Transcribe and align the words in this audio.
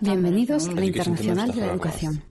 Bienvenidos 0.00 0.68
a 0.68 0.72
la 0.72 0.84
Internacional 0.84 1.50
de 1.52 1.60
la 1.60 1.66
Educación. 1.72 2.22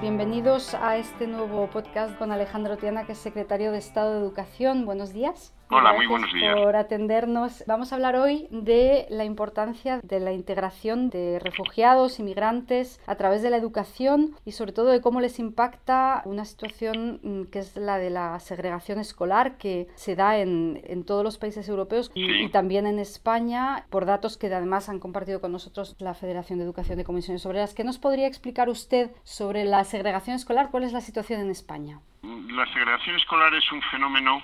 Bienvenidos 0.00 0.74
a 0.74 0.96
este 0.96 1.28
nuevo 1.28 1.70
podcast 1.70 2.18
con 2.18 2.32
Alejandro 2.32 2.76
Tiana, 2.78 3.06
que 3.06 3.12
es 3.12 3.18
secretario 3.18 3.70
de 3.70 3.78
Estado 3.78 4.14
de 4.14 4.20
Educación. 4.20 4.86
Buenos 4.86 5.12
días. 5.12 5.52
Hola, 5.72 5.92
muy 5.92 6.06
buenos 6.08 6.32
días. 6.32 6.56
por 6.56 6.74
atendernos. 6.74 7.62
Vamos 7.66 7.92
a 7.92 7.94
hablar 7.94 8.16
hoy 8.16 8.48
de 8.50 9.06
la 9.08 9.24
importancia 9.24 10.00
de 10.02 10.18
la 10.18 10.32
integración 10.32 11.10
de 11.10 11.38
refugiados, 11.38 12.18
inmigrantes, 12.18 13.00
a 13.06 13.14
través 13.14 13.40
de 13.42 13.50
la 13.50 13.56
educación 13.56 14.34
y 14.44 14.50
sobre 14.52 14.72
todo 14.72 14.88
de 14.88 15.00
cómo 15.00 15.20
les 15.20 15.38
impacta 15.38 16.22
una 16.24 16.44
situación 16.44 17.20
mm, 17.22 17.42
que 17.52 17.60
es 17.60 17.76
la 17.76 17.98
de 17.98 18.10
la 18.10 18.40
segregación 18.40 18.98
escolar 18.98 19.58
que 19.58 19.86
se 19.94 20.16
da 20.16 20.38
en, 20.38 20.80
en 20.84 21.04
todos 21.04 21.22
los 21.22 21.38
países 21.38 21.68
europeos 21.68 22.10
y, 22.14 22.26
Sí. 22.26 22.32
y 22.44 22.48
también 22.50 22.86
en 22.88 22.98
España, 22.98 23.84
por 23.90 24.06
datos 24.06 24.36
que 24.36 24.52
además 24.52 24.88
han 24.88 24.98
compartido 24.98 25.40
con 25.40 25.52
nosotros 25.52 25.94
la 26.00 26.14
Federación 26.14 26.58
de 26.58 26.64
Educación 26.64 26.98
de 26.98 27.04
Comisiones 27.04 27.46
Obreras. 27.46 27.74
¿Qué 27.74 27.84
nos 27.84 27.98
podría 27.98 28.26
explicar 28.26 28.68
usted 28.68 29.12
sobre 29.22 29.64
la 29.64 29.84
segregación 29.84 30.34
escolar? 30.34 30.70
¿Cuál 30.72 30.82
es 30.82 30.92
la 30.92 31.00
situación 31.00 31.40
en 31.40 31.50
España? 31.50 32.00
La 32.22 32.66
segregación 32.72 33.14
escolar 33.16 33.54
es 33.54 33.70
un 33.72 33.80
fenómeno 33.82 34.42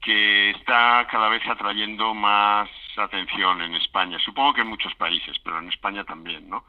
que 0.00 0.50
está 0.50 1.06
cada 1.10 1.28
vez 1.28 1.46
atrayendo 1.46 2.14
más 2.14 2.68
atención 2.96 3.62
en 3.62 3.74
España. 3.74 4.18
Supongo 4.18 4.54
que 4.54 4.60
en 4.62 4.68
muchos 4.68 4.94
países, 4.94 5.38
pero 5.40 5.58
en 5.58 5.68
España 5.68 6.04
también, 6.04 6.48
¿no? 6.48 6.64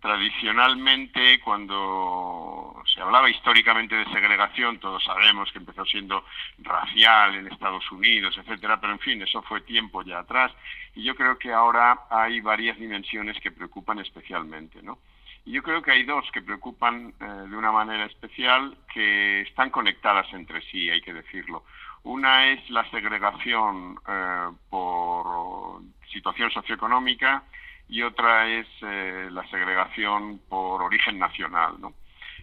Tradicionalmente, 0.00 1.40
cuando 1.40 2.82
se 2.92 3.00
hablaba 3.00 3.30
históricamente 3.30 3.94
de 3.94 4.12
segregación, 4.12 4.78
todos 4.78 5.02
sabemos 5.04 5.50
que 5.52 5.58
empezó 5.58 5.84
siendo 5.84 6.24
racial 6.58 7.34
en 7.34 7.48
Estados 7.48 7.90
Unidos, 7.90 8.36
etcétera, 8.38 8.80
pero 8.80 8.92
en 8.92 9.00
fin, 9.00 9.22
eso 9.22 9.42
fue 9.42 9.60
tiempo 9.62 10.02
ya 10.02 10.20
atrás. 10.20 10.52
Y 10.94 11.02
yo 11.02 11.14
creo 11.14 11.38
que 11.38 11.52
ahora 11.52 12.06
hay 12.10 12.40
varias 12.40 12.78
dimensiones 12.78 13.38
que 13.40 13.50
preocupan 13.50 13.98
especialmente, 13.98 14.82
¿no? 14.82 14.98
Y 15.44 15.52
yo 15.52 15.62
creo 15.62 15.80
que 15.80 15.92
hay 15.92 16.02
dos 16.02 16.28
que 16.32 16.42
preocupan 16.42 17.14
eh, 17.20 17.24
de 17.24 17.56
una 17.56 17.70
manera 17.70 18.04
especial 18.06 18.76
que 18.92 19.42
están 19.42 19.70
conectadas 19.70 20.26
entre 20.32 20.60
sí, 20.62 20.90
hay 20.90 21.00
que 21.00 21.14
decirlo. 21.14 21.64
Una 22.06 22.46
es 22.52 22.70
la 22.70 22.88
segregación 22.90 23.98
eh, 24.06 24.48
por 24.70 25.80
situación 26.12 26.52
socioeconómica 26.52 27.42
y 27.88 28.02
otra 28.02 28.46
es 28.46 28.68
eh, 28.82 29.28
la 29.32 29.44
segregación 29.48 30.40
por 30.48 30.82
origen 30.82 31.18
nacional. 31.18 31.74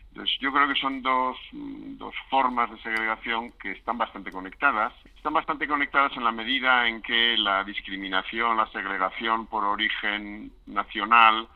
Entonces, 0.10 0.38
yo 0.42 0.52
creo 0.52 0.68
que 0.68 0.76
son 0.76 1.02
dos, 1.02 1.38
mm, 1.54 1.96
dos 1.96 2.14
formas 2.30 2.72
de 2.72 2.78
segregación 2.80 3.54
que 3.54 3.72
están 3.72 3.98
bastante 3.98 4.34
conectadas. 4.34 4.92
Están 5.16 5.32
bastante 5.32 5.66
conectadas 5.66 6.12
en 6.18 6.26
la 6.26 6.34
medida 6.34 6.86
en 6.90 7.02
que 7.02 7.38
la 7.38 7.64
discriminación, 7.64 8.58
la 8.58 8.68
segregación 8.68 9.48
por 9.48 9.64
origen 9.64 10.52
nacional 10.66 11.48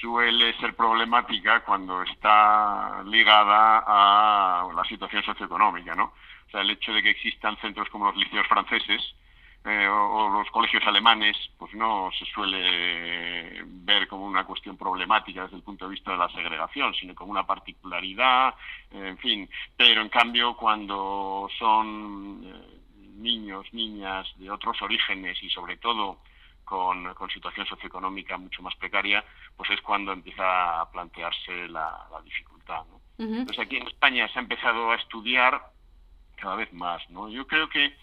suele 0.00 0.56
ser 0.60 0.76
problemática 0.76 1.64
cuando 1.64 2.00
está 2.04 3.02
ligada 3.06 3.82
a 3.84 4.68
la 4.72 4.84
situación 4.84 5.24
socioeconómica, 5.24 5.96
¿no? 5.96 6.12
Sea, 6.54 6.62
el 6.62 6.70
hecho 6.70 6.92
de 6.92 7.02
que 7.02 7.10
existan 7.10 7.56
centros 7.56 7.88
como 7.88 8.06
los 8.06 8.16
liceos 8.16 8.46
franceses 8.46 9.02
eh, 9.64 9.88
o, 9.88 9.94
o 9.94 10.28
los 10.28 10.48
colegios 10.52 10.86
alemanes, 10.86 11.36
pues 11.58 11.74
no 11.74 12.10
se 12.16 12.24
suele 12.26 13.64
ver 13.64 14.06
como 14.06 14.24
una 14.24 14.44
cuestión 14.44 14.76
problemática 14.76 15.42
desde 15.42 15.56
el 15.56 15.64
punto 15.64 15.86
de 15.86 15.90
vista 15.90 16.12
de 16.12 16.18
la 16.18 16.28
segregación, 16.28 16.94
sino 16.94 17.12
como 17.12 17.32
una 17.32 17.44
particularidad, 17.44 18.54
eh, 18.92 19.08
en 19.08 19.18
fin. 19.18 19.50
Pero 19.76 20.00
en 20.00 20.08
cambio, 20.10 20.56
cuando 20.56 21.48
son 21.58 22.42
eh, 22.44 22.80
niños, 23.16 23.66
niñas 23.72 24.28
de 24.36 24.48
otros 24.48 24.80
orígenes 24.80 25.42
y 25.42 25.50
sobre 25.50 25.76
todo 25.78 26.18
con, 26.64 27.14
con 27.14 27.30
situación 27.30 27.66
socioeconómica 27.66 28.38
mucho 28.38 28.62
más 28.62 28.76
precaria, 28.76 29.24
pues 29.56 29.70
es 29.70 29.80
cuando 29.80 30.12
empieza 30.12 30.82
a 30.82 30.88
plantearse 30.88 31.66
la, 31.66 32.06
la 32.12 32.22
dificultad. 32.22 32.84
¿no? 32.88 33.00
Entonces 33.18 33.58
aquí 33.58 33.76
en 33.76 33.88
España 33.88 34.28
se 34.28 34.38
ha 34.38 34.42
empezado 34.42 34.92
a 34.92 34.94
estudiar 34.94 35.73
cada 36.44 36.56
vez 36.56 36.72
más, 36.74 37.00
¿no? 37.08 37.30
Yo 37.30 37.46
creo 37.46 37.70
que 37.70 37.94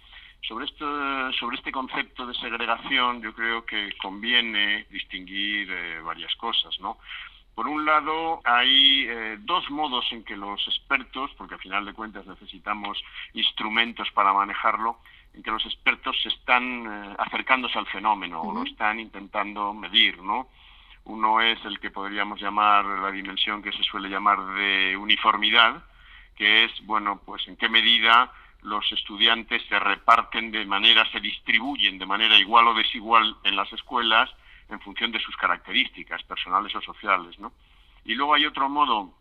sobre 0.47 0.65
esto, 0.65 1.31
sobre 1.33 1.57
este 1.57 1.71
concepto 1.71 2.25
de 2.25 2.33
segregación, 2.33 3.21
yo 3.21 3.35
creo 3.35 3.63
que 3.63 3.95
conviene 4.01 4.87
distinguir 4.89 5.69
eh, 5.71 5.99
varias 6.01 6.35
cosas, 6.37 6.79
¿no? 6.79 6.97
Por 7.53 7.67
un 7.67 7.85
lado, 7.85 8.41
hay 8.43 9.05
eh, 9.07 9.37
dos 9.41 9.69
modos 9.69 10.11
en 10.11 10.23
que 10.23 10.35
los 10.35 10.59
expertos, 10.67 11.29
porque 11.37 11.53
al 11.53 11.61
final 11.61 11.85
de 11.85 11.93
cuentas 11.93 12.25
necesitamos 12.25 12.97
instrumentos 13.33 14.09
para 14.11 14.33
manejarlo, 14.33 14.97
en 15.35 15.43
que 15.43 15.51
los 15.51 15.63
expertos 15.67 16.19
se 16.23 16.29
están 16.29 16.63
eh, 16.87 17.15
acercándose 17.19 17.77
al 17.77 17.85
fenómeno 17.85 18.41
o 18.41 18.51
lo 18.51 18.63
están 18.63 18.99
intentando 18.99 19.71
medir, 19.75 20.17
¿no? 20.17 20.47
Uno 21.03 21.41
es 21.41 21.63
el 21.65 21.79
que 21.79 21.91
podríamos 21.91 22.41
llamar 22.41 22.85
la 22.85 23.11
dimensión 23.11 23.61
que 23.61 23.71
se 23.71 23.83
suele 23.83 24.09
llamar 24.09 24.43
de 24.55 24.97
uniformidad, 24.97 25.83
que 26.41 26.63
es, 26.63 26.71
bueno, 26.87 27.21
pues 27.23 27.47
en 27.47 27.55
qué 27.55 27.69
medida 27.69 28.31
los 28.63 28.91
estudiantes 28.91 29.61
se 29.69 29.77
reparten 29.77 30.49
de 30.49 30.65
manera, 30.65 31.07
se 31.11 31.19
distribuyen 31.19 31.99
de 31.99 32.07
manera 32.07 32.35
igual 32.35 32.67
o 32.69 32.73
desigual 32.73 33.35
en 33.43 33.55
las 33.55 33.71
escuelas 33.71 34.27
en 34.67 34.79
función 34.79 35.11
de 35.11 35.19
sus 35.19 35.37
características 35.37 36.23
personales 36.23 36.75
o 36.75 36.81
sociales, 36.81 37.37
¿no? 37.37 37.53
Y 38.05 38.15
luego 38.15 38.33
hay 38.33 38.47
otro 38.47 38.67
modo 38.69 39.13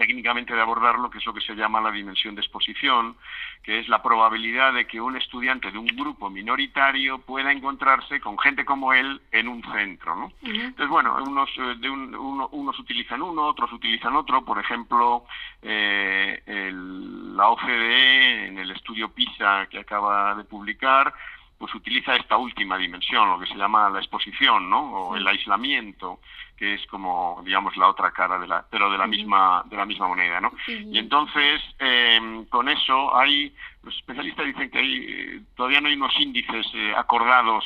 técnicamente 0.00 0.54
de 0.54 0.62
abordarlo, 0.62 1.10
que 1.10 1.18
es 1.18 1.26
lo 1.26 1.34
que 1.34 1.42
se 1.42 1.54
llama 1.54 1.78
la 1.78 1.90
dimensión 1.90 2.34
de 2.34 2.40
exposición, 2.40 3.16
que 3.62 3.80
es 3.80 3.86
la 3.88 4.02
probabilidad 4.02 4.72
de 4.72 4.86
que 4.86 4.98
un 4.98 5.14
estudiante 5.18 5.70
de 5.70 5.76
un 5.76 5.88
grupo 5.88 6.30
minoritario 6.30 7.18
pueda 7.18 7.52
encontrarse 7.52 8.18
con 8.18 8.38
gente 8.38 8.64
como 8.64 8.94
él 8.94 9.20
en 9.30 9.46
un 9.46 9.62
centro, 9.62 10.16
¿no? 10.16 10.32
Entonces, 10.42 10.88
bueno, 10.88 11.22
unos, 11.22 11.50
eh, 11.58 11.74
de 11.76 11.90
un- 11.90 12.14
uno- 12.14 12.48
unos 12.52 12.78
utilizan 12.78 13.20
uno, 13.20 13.42
otros 13.42 13.70
utilizan 13.74 14.16
otro. 14.16 14.42
Por 14.42 14.58
ejemplo, 14.58 15.26
eh, 15.60 16.42
el- 16.46 17.36
la 17.36 17.48
OCDE, 17.50 18.46
en 18.48 18.58
el 18.58 18.70
estudio 18.70 19.10
PISA 19.12 19.66
que 19.70 19.80
acaba 19.80 20.34
de 20.34 20.44
publicar, 20.44 21.12
pues 21.58 21.74
utiliza 21.74 22.16
esta 22.16 22.38
última 22.38 22.78
dimensión, 22.78 23.28
lo 23.28 23.38
que 23.38 23.46
se 23.46 23.54
llama 23.54 23.90
la 23.90 23.98
exposición, 23.98 24.70
¿no? 24.70 24.80
O 24.92 25.16
el 25.16 25.28
aislamiento, 25.28 26.20
que 26.60 26.74
es 26.74 26.86
como, 26.88 27.40
digamos, 27.42 27.74
la 27.78 27.88
otra 27.88 28.10
cara 28.10 28.38
de 28.38 28.46
la, 28.46 28.66
pero 28.70 28.90
de 28.90 28.98
la 28.98 29.06
misma, 29.06 29.64
de 29.64 29.78
la 29.78 29.86
misma 29.86 30.08
moneda, 30.08 30.42
¿no? 30.42 30.52
Y 30.68 30.98
entonces, 30.98 31.62
eh, 31.78 32.44
con 32.50 32.68
eso 32.68 33.16
hay, 33.16 33.54
los 33.82 33.96
especialistas 33.96 34.44
dicen 34.44 34.70
que 34.70 34.78
hay, 34.78 34.94
eh, 35.08 35.40
todavía 35.56 35.80
no 35.80 35.88
hay 35.88 35.94
unos 35.94 36.12
índices 36.20 36.66
eh, 36.74 36.92
acordados 36.94 37.64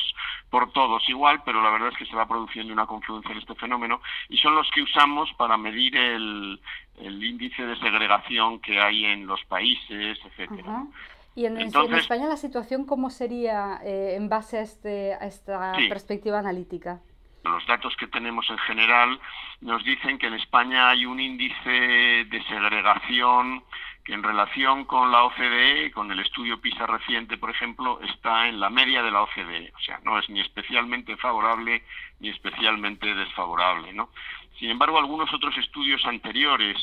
por 0.49 0.71
todos 0.71 1.03
igual, 1.09 1.41
pero 1.43 1.61
la 1.61 1.71
verdad 1.71 1.89
es 1.89 1.97
que 1.97 2.05
se 2.05 2.15
va 2.15 2.25
produciendo 2.25 2.71
una 2.71 2.85
confluencia 2.85 3.31
en 3.33 3.39
este 3.39 3.53
fenómeno 3.55 3.99
y 4.29 4.37
son 4.37 4.55
los 4.55 4.71
que 4.71 4.81
usamos 4.81 5.29
para 5.33 5.57
medir 5.57 5.97
el, 5.97 6.61
el 7.01 7.21
índice 7.21 7.65
de 7.65 7.75
segregación 7.77 8.61
que 8.61 8.79
hay 8.79 9.03
en 9.03 9.27
los 9.27 9.43
países, 9.43 10.17
etcétera. 10.23 10.85
Y 11.35 11.47
en, 11.47 11.57
en 11.57 11.63
Entonces- 11.63 11.99
España 11.99 12.27
la 12.29 12.37
situación, 12.37 12.85
¿cómo 12.85 13.09
sería 13.09 13.81
eh, 13.83 14.15
en 14.15 14.29
base 14.29 14.57
a, 14.59 14.61
este, 14.61 15.15
a 15.15 15.25
esta 15.25 15.75
Sí. 15.75 15.89
perspectiva 15.89 16.39
analítica? 16.39 17.01
Los 17.45 17.65
datos 17.67 17.95
que 17.95 18.07
tenemos 18.07 18.49
en 18.49 18.57
general 18.57 19.19
nos 19.61 19.83
dicen 19.83 20.17
que 20.17 20.27
en 20.27 20.33
España 20.33 20.89
hay 20.89 21.05
un 21.05 21.19
índice 21.19 21.69
de 21.69 22.43
segregación 22.47 23.63
que 24.03 24.13
en 24.13 24.23
relación 24.23 24.85
con 24.85 25.11
la 25.11 25.23
OCDE, 25.23 25.91
con 25.91 26.11
el 26.11 26.19
estudio 26.19 26.59
PISA 26.59 26.85
reciente, 26.85 27.37
por 27.37 27.49
ejemplo, 27.49 27.99
está 28.01 28.47
en 28.47 28.59
la 28.59 28.69
media 28.69 29.01
de 29.01 29.11
la 29.11 29.23
OCDE. 29.23 29.73
O 29.75 29.79
sea, 29.79 29.99
no 30.03 30.17
es 30.19 30.29
ni 30.29 30.41
especialmente 30.41 31.17
favorable 31.17 31.83
ni 32.19 32.29
especialmente 32.29 33.13
desfavorable, 33.13 33.93
¿no? 33.93 34.09
Sin 34.59 34.69
embargo, 34.69 34.97
algunos 34.97 35.33
otros 35.33 35.57
estudios 35.57 36.05
anteriores, 36.05 36.77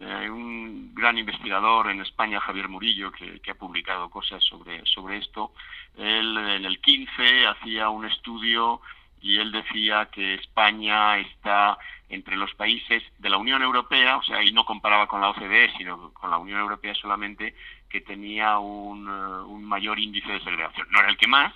eh, 0.00 0.28
un 0.28 0.94
gran 0.94 1.18
investigador 1.18 1.90
en 1.90 2.00
España, 2.00 2.40
Javier 2.40 2.68
Murillo, 2.68 3.10
que, 3.12 3.40
que 3.40 3.52
ha 3.52 3.54
publicado 3.54 4.10
cosas 4.10 4.42
sobre, 4.44 4.84
sobre 4.86 5.18
esto, 5.18 5.52
él 5.96 6.36
en 6.36 6.64
el 6.64 6.80
15 6.80 7.46
hacía 7.46 7.88
un 7.88 8.04
estudio 8.06 8.80
y 9.20 9.38
él 9.38 9.52
decía 9.52 10.08
que 10.12 10.34
España 10.34 11.18
está 11.18 11.78
entre 12.08 12.36
los 12.36 12.54
países 12.54 13.02
de 13.18 13.28
la 13.28 13.38
Unión 13.38 13.62
Europea, 13.62 14.16
o 14.18 14.22
sea, 14.22 14.42
y 14.42 14.52
no 14.52 14.64
comparaba 14.64 15.08
con 15.08 15.20
la 15.20 15.30
OCDE, 15.30 15.72
sino 15.76 16.12
con 16.12 16.30
la 16.30 16.38
Unión 16.38 16.60
Europea 16.60 16.94
solamente, 16.94 17.54
que 17.88 18.00
tenía 18.00 18.58
un, 18.58 19.08
eh, 19.08 19.42
un 19.46 19.64
mayor 19.64 19.98
índice 19.98 20.30
de 20.30 20.40
segregación. 20.40 20.86
No 20.90 21.00
era 21.00 21.08
el 21.08 21.16
que 21.16 21.26
más, 21.26 21.52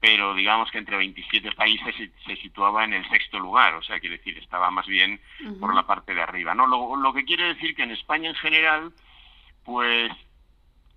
pero 0.00 0.34
digamos 0.34 0.70
que 0.70 0.78
entre 0.78 0.96
27 0.96 1.52
países 1.52 1.94
se, 1.96 2.10
se 2.26 2.36
situaba 2.42 2.84
en 2.84 2.94
el 2.94 3.08
sexto 3.08 3.38
lugar, 3.38 3.74
o 3.74 3.82
sea, 3.82 4.00
quiere 4.00 4.18
decir, 4.18 4.36
estaba 4.38 4.70
más 4.70 4.86
bien 4.86 5.20
por 5.60 5.74
la 5.74 5.86
parte 5.86 6.14
de 6.14 6.22
arriba, 6.22 6.54
¿no? 6.54 6.66
Lo, 6.66 6.96
lo 6.96 7.14
que 7.14 7.24
quiere 7.24 7.54
decir 7.54 7.74
que 7.74 7.84
en 7.84 7.92
España 7.92 8.28
en 8.28 8.34
general, 8.34 8.92
pues, 9.64 10.12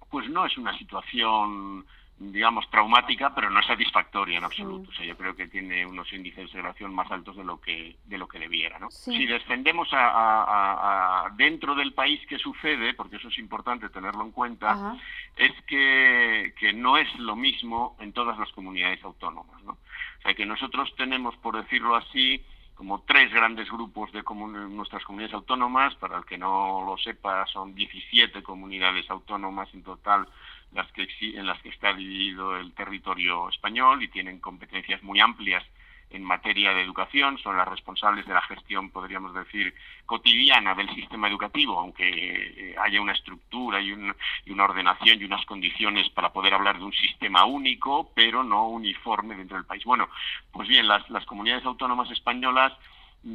pues 0.09 0.27
no 0.29 0.45
es 0.45 0.57
una 0.57 0.77
situación 0.77 1.85
digamos, 2.19 2.67
traumática, 2.71 3.33
pero 3.35 3.49
no 3.49 3.59
es 3.59 3.67
satisfactoria 3.67 4.39
en 4.39 4.43
absoluto. 4.43 4.89
O 4.89 4.93
sea, 4.93 5.05
yo 5.05 5.15
creo 5.15 5.35
que 5.35 5.47
tiene 5.47 5.85
unos 5.85 6.11
índices 6.11 6.45
de 6.45 6.51
segregación 6.51 6.93
más 6.93 7.11
altos 7.11 7.37
de 7.37 7.43
lo 7.43 7.61
que 7.61 7.95
de 8.05 8.17
lo 8.17 8.27
que 8.27 8.39
debiera. 8.39 8.79
¿no? 8.79 8.89
Si 8.89 9.25
descendemos 9.27 9.89
a, 9.91 11.29
dentro 11.35 11.75
del 11.75 11.93
país 11.93 12.19
que 12.27 12.39
sucede, 12.39 12.93
porque 12.95 13.17
eso 13.17 13.27
es 13.27 13.37
importante 13.37 13.89
tenerlo 13.89 14.23
en 14.23 14.31
cuenta, 14.31 14.95
es 15.35 15.51
que, 15.67 16.53
que 16.59 16.73
no 16.73 16.97
es 16.97 17.13
lo 17.19 17.35
mismo 17.35 17.95
en 17.99 18.13
todas 18.13 18.37
las 18.39 18.51
comunidades 18.51 19.03
autónomas. 19.03 19.61
¿no? 19.63 19.73
O 19.73 20.21
sea, 20.23 20.33
que 20.33 20.45
nosotros 20.45 20.93
tenemos, 20.97 21.35
por 21.37 21.61
decirlo 21.61 21.95
así, 21.95 22.43
como 22.77 23.01
tres 23.01 23.33
grandes 23.33 23.69
grupos 23.69 24.11
de 24.11 24.21
nuestras 24.21 25.03
comunidades 25.03 25.33
autónomas. 25.33 25.95
Para 25.95 26.17
el 26.19 26.25
que 26.25 26.37
no 26.37 26.83
lo 26.85 26.97
sepa, 26.97 27.45
son 27.47 27.73
17 27.73 28.43
comunidades 28.43 29.09
autónomas 29.09 29.67
en 29.73 29.83
total 29.83 30.27
las 30.73 30.89
que, 30.91 31.07
en 31.21 31.47
las 31.47 31.59
que 31.61 31.69
está 31.69 31.93
dividido 31.93 32.55
el 32.55 32.73
territorio 32.73 33.49
español 33.49 34.03
y 34.03 34.09
tienen 34.09 34.39
competencias 34.39 35.01
muy 35.01 35.19
amplias 35.19 35.63
en 36.09 36.23
materia 36.23 36.73
de 36.73 36.81
educación, 36.81 37.37
son 37.39 37.57
las 37.57 37.67
responsables 37.67 38.25
de 38.25 38.33
la 38.33 38.41
gestión, 38.43 38.91
podríamos 38.91 39.33
decir, 39.33 39.73
cotidiana 40.05 40.73
del 40.73 40.89
sistema 40.95 41.27
educativo, 41.27 41.79
aunque 41.79 42.07
eh, 42.07 42.75
haya 42.81 43.01
una 43.01 43.13
estructura 43.13 43.81
y, 43.81 43.91
una 43.91 44.63
ordenación 44.63 45.21
y 45.21 45.25
unas 45.25 45.45
condiciones 45.45 46.09
para 46.09 46.31
poder 46.31 46.53
hablar 46.53 46.77
de 46.77 46.85
un 46.85 46.93
sistema 46.93 47.45
único, 47.45 48.11
pero 48.15 48.43
no 48.43 48.69
uniforme 48.69 49.35
dentro 49.35 49.57
del 49.57 49.65
país. 49.65 49.83
Bueno, 49.83 50.09
pues 50.51 50.67
bien, 50.67 50.87
las, 50.87 51.03
comunidades 51.25 51.65
autónomas 51.65 52.09
españolas 52.11 52.73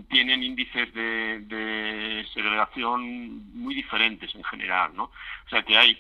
tienen 0.09 0.43
índices 0.43 0.93
de, 0.95 1.41
de 1.41 2.27
segregación 2.33 3.53
muy 3.55 3.75
diferentes 3.75 4.35
en 4.35 4.45
general, 4.45 4.93
¿no? 4.95 5.05
O 5.05 5.49
sea 5.51 5.63
que 5.63 5.77
hay 5.77 5.99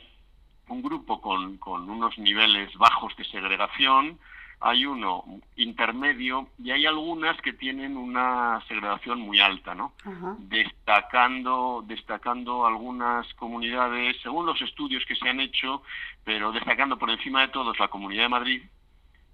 un 0.68 0.82
grupo 0.82 1.20
con, 1.20 1.58
con 1.58 1.88
unos 1.90 2.16
niveles 2.18 2.74
bajos 2.76 3.14
de 3.16 3.24
segregación, 3.24 4.18
hay 4.62 4.86
uno 4.86 5.24
intermedio 5.56 6.48
y 6.62 6.70
hay 6.70 6.86
algunas 6.86 7.40
que 7.40 7.52
tienen 7.52 7.96
una 7.96 8.62
segregación 8.68 9.20
muy 9.20 9.40
alta, 9.40 9.74
¿no? 9.74 9.92
Destacando, 10.38 11.84
destacando 11.86 12.64
algunas 12.64 13.32
comunidades, 13.34 14.16
según 14.22 14.46
los 14.46 14.60
estudios 14.62 15.04
que 15.04 15.16
se 15.16 15.28
han 15.28 15.40
hecho, 15.40 15.82
pero 16.24 16.52
destacando 16.52 16.96
por 16.98 17.10
encima 17.10 17.40
de 17.42 17.48
todos 17.48 17.78
la 17.78 17.88
Comunidad 17.88 18.22
de 18.22 18.28
Madrid, 18.28 18.62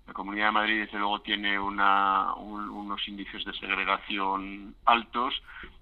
la 0.06 0.14
Comunidad 0.14 0.46
de 0.46 0.52
Madrid, 0.52 0.80
desde 0.80 0.98
luego, 0.98 1.20
tiene 1.20 1.60
unos 1.60 3.06
índices 3.06 3.44
de 3.44 3.52
segregación 3.52 4.74
altos 4.86 5.34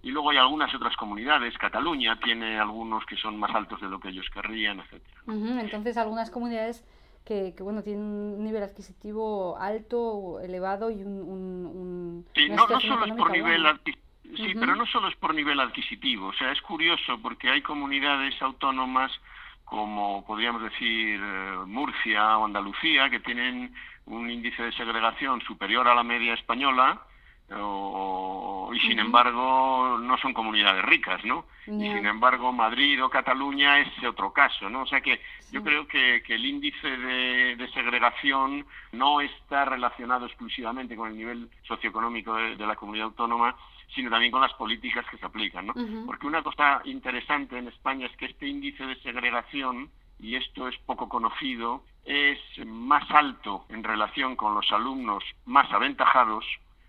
y 0.03 0.11
luego 0.11 0.31
hay 0.31 0.39
algunas 0.39 0.75
otras 0.75 0.97
comunidades. 0.97 1.57
Cataluña 1.59 2.19
tiene 2.19 2.59
algunos 2.59 3.07
que 3.07 3.17
son 3.17 3.39
más 3.39 3.55
altos 3.55 3.81
de 3.81 3.89
lo 3.89 4.01
que 4.01 4.09
ellos 4.09 4.27
querrían, 4.35 4.81
etcétera. 4.81 5.21
Entonces, 5.29 5.97
algunas 5.97 6.33
comunidades 6.33 6.85
que, 7.27 7.53
bueno 7.61 7.83
tienen 7.83 8.05
un 8.05 8.45
nivel 8.45 8.63
adquisitivo 8.63 9.59
alto, 9.59 10.41
elevado 10.41 10.91
y 10.91 11.03
un, 11.03 12.25
sí, 12.35 12.49
no, 12.49 12.67
solo 12.81 13.05
es 13.05 13.13
por 13.13 13.31
nivel 13.31 13.67
Sí, 14.37 14.55
pero 14.59 14.75
no 14.75 14.85
solo 14.87 15.09
es 15.09 15.17
por 15.17 15.35
nivel 15.35 15.61
adquisitivo. 15.61 16.27
O 16.27 16.33
sea, 16.33 16.51
es 16.51 16.61
curioso 16.61 17.19
porque 17.23 17.49
hay 17.49 17.63
comunidades 17.63 18.35
autónomas 18.43 19.13
como 19.65 20.25
podríamos 20.27 20.63
decir 20.63 21.21
eh, 21.23 21.57
Murcia 21.67 22.39
o 22.39 22.45
Andalucía 22.45 23.09
que 23.09 23.21
tienen 23.21 23.75
un 24.07 24.31
índice 24.31 24.63
de 24.63 24.73
segregación 24.73 25.41
superior 25.43 25.89
a 25.89 25.95
la 25.95 26.05
media 26.05 26.35
española 26.35 27.01
y 27.49 28.81
sin 28.81 28.99
embargo 28.99 29.99
no 30.01 30.19
son 30.19 30.35
comunidades 30.35 30.85
ricas, 30.85 31.25
¿no? 31.25 31.47
Y 31.67 31.81
sin 31.81 32.07
embargo 32.07 32.53
Madrid 32.53 33.03
o 33.03 33.09
Cataluña 33.09 33.81
es 33.81 33.89
otro 34.05 34.33
caso, 34.33 34.69
¿no? 34.69 34.83
O 34.83 34.87
sea 34.87 35.01
que 35.01 35.21
yo 35.51 35.63
creo 35.63 35.87
que, 35.87 36.23
el 36.29 36.45
índice 36.45 36.89
de, 36.89 37.69
segregación 37.73 38.67
no 38.93 39.21
está 39.21 39.65
relacionado 39.65 40.27
exclusivamente 40.27 40.97
con 40.97 41.11
el 41.11 41.17
nivel 41.17 41.51
socioeconómico 41.67 42.35
de, 42.35 42.67
la 42.67 42.77
comunidad 42.77 43.07
autónoma, 43.07 43.57
sino 43.95 44.11
también 44.11 44.33
con 44.33 44.41
las 44.41 44.55
políticas 44.55 45.07
que 45.11 45.19
se 45.19 45.27
aplican, 45.27 45.67
¿no? 45.67 45.75
Porque 46.05 46.27
una 46.27 46.43
cosa 46.43 46.81
interesante 46.85 47.59
en 47.59 47.69
España 47.69 48.07
es 48.07 48.17
que 48.17 48.27
este 48.27 48.47
índice 48.47 48.85
de 48.85 48.97
segregación 48.97 49.91
y 50.19 50.37
esto 50.37 50.69
es 50.69 50.77
poco 50.79 51.09
conocido, 51.09 51.83
es 52.05 52.39
más 52.65 53.09
alto 53.11 53.67
en 53.69 53.85
relación 53.85 54.37
con 54.37 54.55
los 54.55 54.71
alumnos 54.73 55.23
más 55.45 55.71
aventajados 55.73 56.45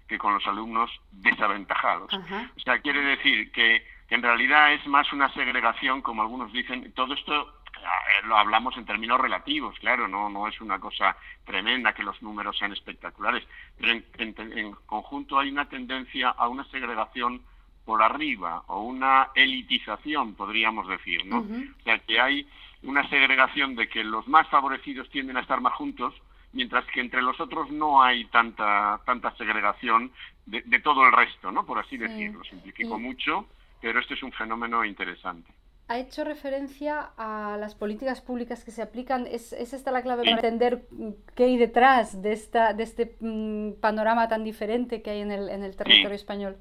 que 0.07 0.18
con 0.18 0.33
los 0.33 0.45
alumnos 0.48 0.89
desaventajados. 1.12 2.13
O 2.13 2.59
sea, 2.59 2.80
quiere 2.80 3.01
decir 3.01 3.51
que, 3.51 3.86
en 4.09 4.24
realidad 4.24 4.74
es 4.74 4.88
más 4.88 5.12
una 5.12 5.31
segregación, 5.33 6.01
como 6.01 6.21
algunos 6.21 6.54
dicen, 6.54 6.94
todo 6.94 7.13
esto 7.13 7.62
eh, 7.75 8.25
lo 8.25 8.38
hablamos 8.38 8.77
en 8.77 8.86
términos 8.86 9.19
relativos, 9.19 9.77
claro, 9.80 10.07
no, 10.07 10.30
no 10.30 10.48
es 10.48 10.62
una 10.62 10.80
cosa 10.80 11.18
tremenda 11.45 11.94
que 11.94 12.04
los 12.04 12.21
números 12.21 12.57
sean 12.57 12.71
espectaculares, 12.71 13.45
pero 13.77 14.01
en, 14.18 14.71
conjunto 14.86 15.38
hay 15.38 15.50
una 15.50 15.68
tendencia 15.68 16.30
a 16.30 16.48
una 16.48 16.63
segregación 16.65 17.42
por 17.83 18.01
arriba 18.01 18.63
o 18.68 18.81
una 18.81 19.30
elitización, 19.36 20.36
podríamos 20.36 20.88
decir, 20.88 21.25
¿no? 21.25 21.39
O 21.39 21.83
sea, 21.83 22.00
que 22.00 22.19
hay 22.19 22.48
una 22.83 23.07
segregación 23.10 23.75
de 23.75 23.88
que 23.89 24.03
los 24.03 24.27
más 24.27 24.48
favorecidos 24.48 25.10
tienden 25.10 25.38
a 25.38 25.42
estar 25.42 25.62
más 25.62 25.74
juntos, 25.74 26.13
mientras 26.57 26.83
que 26.88 27.01
entre 27.01 27.21
los 27.21 27.39
otros 27.39 27.69
no 27.69 28.01
hay 28.01 28.25
tanta 28.25 29.00
tanta 29.06 29.31
segregación 29.38 30.12
de, 30.48 30.80
todo 30.80 31.06
el 31.06 31.12
resto, 31.12 31.51
¿no? 31.51 31.65
Por 31.65 31.77
así 31.77 31.98
decirlo. 31.98 32.44
Simplifico 32.45 32.98
mucho, 32.98 33.45
pero 33.80 34.00
este 34.00 34.15
es 34.15 34.24
un 34.24 34.31
fenómeno 34.31 34.83
interesante. 34.83 35.51
Ha 35.88 36.00
hecho 36.00 36.24
referencia 36.24 37.12
a 37.15 37.57
las 37.57 37.75
políticas 37.75 38.21
públicas 38.21 38.65
que 38.65 38.71
se 38.71 38.81
aplican. 38.81 39.27
¿Es, 39.27 39.54
esta 39.54 39.92
la 39.92 40.01
clave 40.01 40.24
para 40.24 40.36
entender 40.36 40.88
qué 41.36 41.44
hay 41.45 41.57
detrás 41.57 42.21
de, 42.21 42.33
esta, 42.33 42.74
de 42.74 42.83
este 42.83 43.15
mm, 43.19 43.80
panorama 43.80 44.27
tan 44.27 44.44
diferente 44.44 45.01
que 45.01 45.12
hay 45.12 45.21
en 45.21 45.31
el, 45.31 45.50
en 45.50 45.63
el 45.63 45.77
territorio 45.77 46.15
español? 46.15 46.57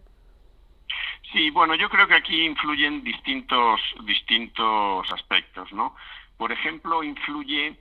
Sí, 1.32 1.50
bueno, 1.50 1.74
yo 1.74 1.88
creo 1.88 2.06
que 2.06 2.14
aquí 2.14 2.44
influyen 2.44 3.02
distintos, 3.02 3.80
distintos 4.04 5.10
aspectos, 5.12 5.72
¿no? 5.72 5.96
Por 6.36 6.52
ejemplo, 6.52 7.02
influye 7.02 7.76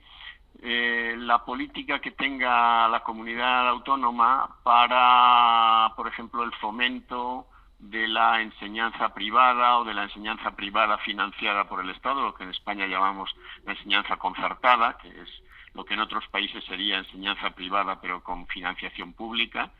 eh, 0.62 1.14
la 1.18 1.44
política 1.44 2.00
que 2.00 2.12
tenga 2.12 2.88
la 2.88 3.00
comunidad 3.00 3.68
autónoma 3.68 4.56
para, 4.62 5.94
por 5.96 6.08
ejemplo, 6.08 6.42
el 6.44 6.52
fomento 6.54 7.46
de 7.78 8.08
la 8.08 8.40
enseñanza 8.40 9.12
privada 9.12 9.78
o 9.78 9.84
de 9.84 9.94
la 9.94 10.04
enseñanza 10.04 10.56
privada 10.56 10.98
financiada 10.98 11.68
por 11.68 11.80
el 11.80 11.90
Estado, 11.90 12.22
lo 12.22 12.34
que 12.34 12.44
en 12.44 12.50
España 12.50 12.86
llamamos 12.86 13.34
la 13.64 13.72
enseñanza 13.72 14.16
concertada, 14.16 14.96
que 14.98 15.08
es 15.08 15.42
lo 15.74 15.84
que 15.84 15.94
en 15.94 16.00
otros 16.00 16.26
países 16.28 16.64
sería 16.64 16.98
enseñanza 16.98 17.50
privada 17.50 18.00
pero 18.00 18.22
con 18.22 18.46
financiación 18.46 19.12
pública. 19.12 19.70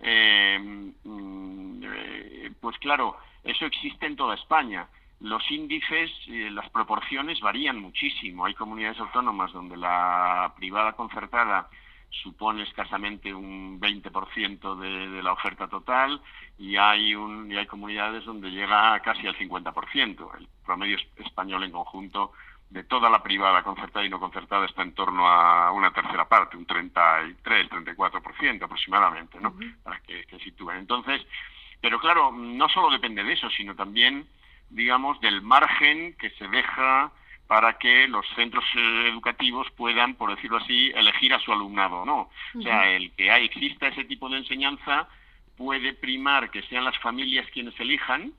Eh, 0.00 0.58
mm, 1.04 1.82
eh, 1.84 2.50
pues 2.60 2.76
claro, 2.78 3.16
eso 3.44 3.64
existe 3.66 4.06
en 4.06 4.16
toda 4.16 4.34
España. 4.34 4.88
Los 5.24 5.50
índices, 5.50 6.10
y 6.26 6.50
las 6.50 6.68
proporciones 6.68 7.40
varían 7.40 7.80
muchísimo. 7.80 8.44
Hay 8.44 8.52
comunidades 8.52 9.00
autónomas 9.00 9.50
donde 9.52 9.74
la 9.74 10.52
privada 10.54 10.92
concertada 10.92 11.70
supone 12.10 12.62
escasamente 12.62 13.32
un 13.32 13.80
20% 13.80 14.76
de, 14.76 15.08
de 15.08 15.22
la 15.22 15.32
oferta 15.32 15.66
total 15.66 16.20
y 16.58 16.76
hay, 16.76 17.14
un, 17.14 17.50
y 17.50 17.56
hay 17.56 17.64
comunidades 17.64 18.26
donde 18.26 18.50
llega 18.50 19.00
casi 19.00 19.26
al 19.26 19.34
50%. 19.34 20.38
El 20.38 20.46
promedio 20.62 20.98
español 21.16 21.64
en 21.64 21.72
conjunto 21.72 22.32
de 22.68 22.84
toda 22.84 23.08
la 23.08 23.22
privada 23.22 23.62
concertada 23.62 24.04
y 24.04 24.10
no 24.10 24.20
concertada 24.20 24.66
está 24.66 24.82
en 24.82 24.92
torno 24.92 25.26
a 25.26 25.72
una 25.72 25.90
tercera 25.90 26.28
parte, 26.28 26.58
un 26.58 26.66
33, 26.66 27.70
34% 27.70 28.62
aproximadamente, 28.62 29.40
¿no? 29.40 29.54
Para 29.82 30.00
que, 30.00 30.24
que 30.26 30.38
sitúen. 30.40 30.76
Entonces, 30.76 31.22
pero 31.80 31.98
claro, 31.98 32.32
no 32.32 32.68
solo 32.68 32.90
depende 32.90 33.22
de 33.22 33.32
eso, 33.32 33.48
sino 33.50 33.74
también, 33.74 34.26
digamos, 34.70 35.20
del 35.20 35.42
margen 35.42 36.14
que 36.14 36.30
se 36.30 36.48
deja 36.48 37.12
para 37.46 37.78
que 37.78 38.08
los 38.08 38.26
centros 38.34 38.64
eh, 38.76 39.08
educativos 39.08 39.70
puedan, 39.76 40.14
por 40.14 40.34
decirlo 40.34 40.58
así, 40.58 40.90
elegir 40.94 41.34
a 41.34 41.40
su 41.40 41.52
alumnado, 41.52 42.04
¿no? 42.04 42.30
O 42.58 42.62
sea, 42.62 42.90
el 42.90 43.12
que 43.12 43.30
hay, 43.30 43.44
exista 43.44 43.88
ese 43.88 44.04
tipo 44.04 44.28
de 44.28 44.38
enseñanza 44.38 45.08
puede 45.56 45.92
primar 45.92 46.50
que 46.50 46.62
sean 46.62 46.84
las 46.84 46.98
familias 46.98 47.46
quienes 47.52 47.78
elijan, 47.78 48.32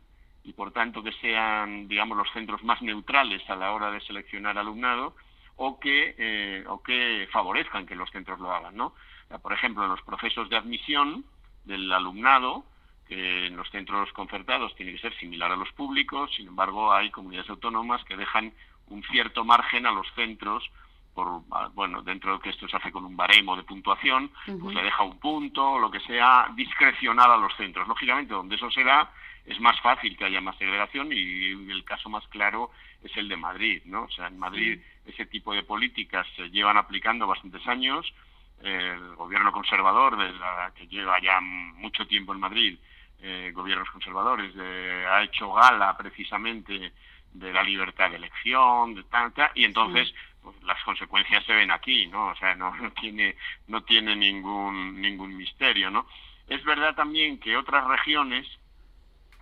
y 0.44 0.54
por 0.54 0.72
tanto 0.72 1.02
que 1.04 1.12
sean, 1.14 1.88
digamos, 1.88 2.18
los 2.18 2.32
centros 2.32 2.64
más 2.64 2.82
neutrales 2.82 3.48
a 3.50 3.56
la 3.56 3.72
hora 3.72 3.92
de 3.92 4.02
seleccionar 4.02 4.58
alumnado 4.58 5.16
o 5.56 5.80
que, 5.80 6.16
eh, 6.18 6.64
o 6.68 6.82
que 6.84 7.28
favorezcan 7.32 7.86
que 7.86 7.96
los 7.96 8.10
centros 8.12 8.40
lo 8.40 8.52
hagan, 8.52 8.76
¿no? 8.76 8.94
Por 9.42 9.54
ejemplo, 9.54 9.84
en 9.84 9.90
los 9.90 10.02
procesos 10.04 10.50
de 10.50 10.58
admisión 10.58 11.26
del 11.64 11.92
alumnado, 11.92 12.64
que 13.08 13.48
en 13.48 13.56
los 13.56 13.70
centros 13.70 14.12
concertados 14.14 14.76
tiene 14.76 14.94
que 14.94 15.00
ser 15.00 15.16
similar 15.18 15.52
a 15.52 15.56
los 15.56 15.72
públicos, 15.74 16.32
sin 16.36 16.48
embargo 16.48 16.94
hay 16.94 17.12
comunidades 17.12 17.50
autónomas 17.50 18.04
que 18.06 18.18
dejan 18.18 18.54
un 18.88 19.04
cierto 19.04 19.44
margen 19.44 19.86
a 19.86 19.92
los 19.92 20.08
centros 20.14 20.70
por, 21.14 21.44
bueno, 21.74 22.02
dentro 22.02 22.34
de 22.34 22.40
que 22.42 22.50
esto 22.50 22.68
se 22.68 22.76
hace 22.76 22.92
con 22.92 23.06
un 23.06 23.16
baremo 23.16 23.56
de 23.56 23.64
puntuación, 23.64 24.30
pues 24.46 24.76
le 24.76 24.84
deja 24.84 25.04
un 25.04 25.18
punto 25.18 25.80
lo 25.80 25.90
que 25.90 26.02
sea 26.02 26.52
discrecional 26.56 27.32
a 27.32 27.38
los 27.38 27.56
centros. 27.56 27.88
Lógicamente, 27.88 28.34
donde 28.34 28.56
eso 28.56 28.70
se 28.70 28.84
da, 28.84 29.10
es 29.46 29.58
más 29.62 29.80
fácil 29.80 30.18
que 30.18 30.26
haya 30.26 30.42
más 30.42 30.58
segregación 30.58 31.14
y 31.14 31.52
el 31.72 31.86
caso 31.86 32.10
más 32.10 32.28
claro 32.28 32.72
es 33.02 33.16
el 33.16 33.30
de 33.30 33.38
Madrid, 33.38 33.82
¿no? 33.86 34.04
O 34.04 34.10
sea, 34.10 34.28
en 34.28 34.38
Madrid 34.38 34.82
ese 35.06 35.26
tipo 35.26 35.54
de 35.54 35.64
políticas 35.64 36.28
se 36.36 36.50
llevan 36.50 36.78
aplicando 36.78 37.28
bastantes 37.28 37.66
años. 37.66 38.14
El 38.62 39.16
gobierno 39.16 39.52
conservador, 39.52 40.18
de 40.18 40.34
la 40.34 40.74
que 40.76 40.88
lleva 40.88 41.22
ya 41.22 41.40
mucho 41.40 42.08
tiempo 42.08 42.34
en 42.34 42.40
Madrid, 42.40 42.78
eh, 43.22 43.52
gobiernos 43.54 43.90
conservadores, 43.90 44.54
ha 44.58 45.24
hecho 45.24 45.54
gala 45.54 45.96
precisamente 45.98 46.94
de 47.36 47.54
la 47.54 47.64
libertad 47.64 48.10
de 48.10 48.16
elección, 48.16 48.96
de 48.96 49.04
tanta, 49.04 49.52
y 49.56 49.66
entonces 49.66 50.14
pues, 50.42 50.56
las 50.64 50.82
consecuencias 50.84 51.44
se 51.46 51.54
ven 51.54 51.72
aquí, 51.72 52.08
¿no? 52.08 52.28
O 52.28 52.36
sea, 52.36 52.56
no, 52.56 52.74
tiene 53.00 53.36
no 53.68 53.84
tiene 53.84 54.16
ningún 54.16 55.02
ningún 55.02 55.36
misterio, 55.36 55.90
¿no? 55.90 56.08
Es 56.48 56.64
verdad 56.64 56.96
también 56.96 57.40
que 57.40 57.58
otras 57.58 57.86
regiones, 57.88 58.48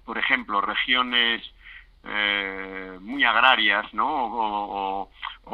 por 0.06 0.18
ejemplo, 0.18 0.62
regiones 0.62 1.44
eh, 2.06 2.98
muy 3.00 3.24
agrarias, 3.24 3.94
¿no? 3.94 4.08
O, 4.08 5.10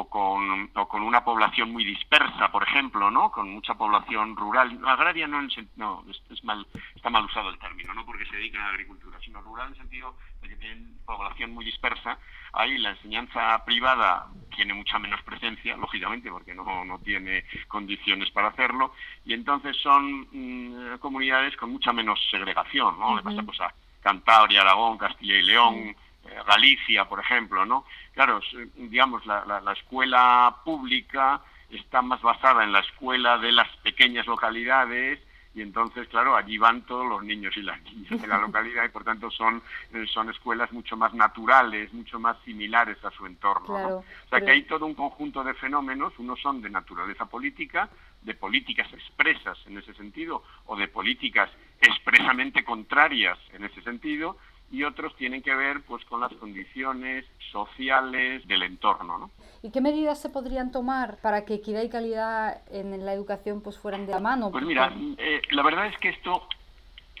con, 0.08 0.70
o, 0.74 0.88
con, 0.88 1.02
una 1.02 1.24
población 1.24 1.72
muy 1.72 1.84
dispersa, 1.84 2.50
por 2.50 2.62
ejemplo, 2.64 3.10
¿no? 3.10 3.30
Con 3.30 3.50
mucha 3.50 3.74
población 3.74 4.36
rural. 4.36 4.80
Agraria 4.84 5.26
no, 5.26 5.42
no 5.76 6.04
es, 6.08 6.44
mal, 6.44 6.66
está 6.94 7.10
mal 7.10 7.24
usado 7.24 7.50
el 7.50 7.58
término, 7.58 7.94
no 7.94 8.04
porque 8.04 8.26
se 8.26 8.36
dedican 8.36 8.62
a 8.62 8.66
la 8.66 8.70
agricultura, 8.70 9.18
sino 9.20 9.40
rural 9.42 9.68
en 9.68 9.72
el 9.74 9.78
sentido 9.78 10.16
de 10.42 10.48
que 10.48 10.56
tienen 10.56 10.98
población 11.04 11.52
muy 11.52 11.64
dispersa. 11.64 12.18
Ahí 12.52 12.78
la 12.78 12.90
enseñanza 12.90 13.64
privada 13.64 14.26
tiene 14.56 14.74
mucha 14.74 14.98
menos 14.98 15.22
presencia, 15.22 15.76
lógicamente, 15.76 16.30
porque 16.30 16.54
no, 16.54 16.84
no 16.84 16.98
tiene 16.98 17.44
condiciones 17.68 18.30
para 18.32 18.48
hacerlo, 18.48 18.92
y 19.24 19.34
entonces 19.34 19.76
son 19.76 20.26
mm, 20.32 20.98
comunidades 20.98 21.56
con 21.56 21.70
mucha 21.70 21.92
menos 21.92 22.18
segregación, 22.30 22.98
¿no? 22.98 23.16
Le 23.16 23.22
pasa 23.22 23.42
pues 23.42 23.60
a 23.60 23.72
Cantabria, 24.00 24.62
Aragón, 24.62 24.98
Castilla 24.98 25.36
y 25.36 25.42
León. 25.42 25.96
Galicia, 26.46 27.04
por 27.06 27.20
ejemplo, 27.20 27.64
¿no? 27.64 27.84
Claro, 28.12 28.40
digamos, 28.74 29.24
la, 29.26 29.44
la, 29.44 29.72
escuela 29.72 30.56
pública 30.64 31.40
está 31.70 32.02
más 32.02 32.20
basada 32.22 32.64
en 32.64 32.72
la 32.72 32.80
escuela 32.80 33.38
de 33.38 33.52
las 33.52 33.68
pequeñas 33.78 34.26
localidades 34.26 35.20
y 35.52 35.62
entonces, 35.62 36.06
claro, 36.08 36.36
allí 36.36 36.58
van 36.58 36.82
todos 36.82 37.06
los 37.08 37.24
niños 37.24 37.56
y 37.56 37.62
las 37.62 37.82
niñas 37.82 38.20
de 38.22 38.28
la 38.28 38.38
localidad 38.40 38.84
y 38.84 38.88
por 38.88 39.02
tanto 39.02 39.30
son, 39.30 39.62
eh, 39.92 40.06
son 40.06 40.30
escuelas 40.30 40.70
mucho 40.72 40.96
más 40.96 41.12
naturales, 41.12 41.92
mucho 41.92 42.20
más 42.20 42.36
similares 42.44 43.04
a 43.04 43.10
su 43.10 43.26
entorno. 43.26 43.98
o 43.98 44.04
sea 44.28 44.40
que 44.40 44.50
hay 44.50 44.62
todo 44.62 44.86
un 44.86 44.94
conjunto 44.94 45.42
de 45.42 45.54
fenómenos, 45.54 46.18
unos 46.18 46.40
son 46.40 46.62
de 46.62 46.70
naturaleza 46.70 47.24
política, 47.26 47.88
de 48.22 48.34
políticas 48.34 48.92
expresas 48.92 49.58
en 49.66 49.78
ese 49.78 49.94
sentido 49.94 50.44
o 50.66 50.76
de 50.76 50.86
políticas 50.88 51.50
expresamente 51.80 52.62
contrarias 52.62 53.38
en 53.52 53.64
ese 53.64 53.82
sentido, 53.82 54.36
y 54.70 54.84
otros 54.84 55.14
tienen 55.16 55.42
que 55.42 55.54
ver 55.54 55.82
pues 55.82 56.04
con 56.04 56.20
las 56.20 56.32
condiciones 56.34 57.24
sociales 57.50 58.46
del 58.46 58.62
entorno. 58.62 59.18
¿no? 59.18 59.30
¿Y 59.62 59.70
qué 59.70 59.80
medidas 59.80 60.20
se 60.20 60.30
podrían 60.30 60.70
tomar 60.70 61.18
para 61.20 61.44
que 61.44 61.54
equidad 61.54 61.82
y 61.82 61.88
calidad 61.88 62.62
en 62.70 63.04
la 63.04 63.12
educación 63.12 63.60
pues 63.62 63.78
fueran 63.78 64.06
de 64.06 64.12
la 64.12 64.20
mano? 64.20 64.50
Pues 64.50 64.64
mira, 64.64 64.92
eh, 65.18 65.42
la 65.50 65.62
verdad 65.62 65.86
es 65.86 65.98
que 65.98 66.10
esto, 66.10 66.46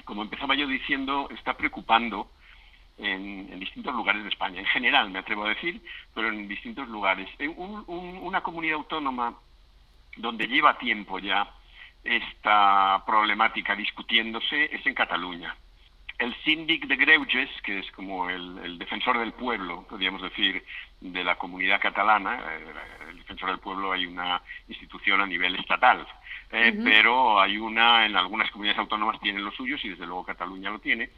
como 0.04 0.22
empezaba 0.22 0.54
yo 0.54 0.66
diciendo, 0.66 1.28
está 1.30 1.56
preocupando 1.56 2.30
en, 2.98 3.58
distintos 3.58 3.94
lugares 3.94 4.22
de 4.22 4.28
España, 4.28 4.60
en 4.60 4.66
general 4.66 5.10
me 5.10 5.18
atrevo 5.18 5.44
a 5.44 5.48
decir, 5.48 5.82
pero 6.14 6.28
en 6.28 6.46
distintos 6.48 6.88
lugares. 6.88 7.28
una 7.56 8.42
comunidad 8.42 8.76
autónoma 8.76 9.34
donde 10.16 10.46
lleva 10.46 10.78
tiempo 10.78 11.18
ya 11.18 11.48
esta 12.04 13.02
problemática 13.06 13.74
discutiéndose 13.74 14.74
es 14.74 14.86
en 14.86 14.94
Cataluña 14.94 15.54
el 16.20 16.34
síndic 16.44 16.86
de 16.86 16.96
Greuges, 16.96 17.48
que 17.62 17.78
es 17.78 17.90
como 17.92 18.28
el, 18.28 18.78
defensor 18.78 19.18
del 19.18 19.32
pueblo, 19.32 19.86
podríamos 19.88 20.20
decir, 20.20 20.62
de 21.00 21.24
la 21.24 21.36
comunidad 21.36 21.80
catalana, 21.80 22.38
eh, 22.38 22.64
el 23.10 23.18
defensor 23.18 23.48
del 23.48 23.58
pueblo 23.58 23.90
hay 23.90 24.04
una 24.04 24.42
institución 24.68 25.22
a 25.22 25.26
nivel 25.26 25.56
estatal, 25.56 26.06
eh, 26.52 26.78
pero 26.84 27.40
hay 27.40 27.56
una, 27.56 28.04
en 28.04 28.16
algunas 28.16 28.50
comunidades 28.50 28.80
autónomas 28.80 29.18
tienen 29.20 29.44
los 29.44 29.54
suyos 29.54 29.82
y 29.82 29.88
desde 29.88 30.04
luego 30.04 30.24
Cataluña 30.24 30.70
lo 30.70 30.78
tiene, 30.78 31.08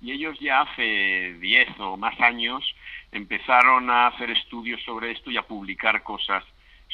y 0.00 0.12
ellos 0.12 0.38
ya 0.38 0.60
hace 0.60 1.34
10 1.40 1.80
o 1.80 1.96
más 1.96 2.18
años 2.20 2.62
empezaron 3.10 3.90
a 3.90 4.06
hacer 4.06 4.30
estudios 4.30 4.80
sobre 4.84 5.10
esto 5.10 5.32
y 5.32 5.38
a 5.38 5.42
publicar 5.42 6.04
cosas 6.04 6.44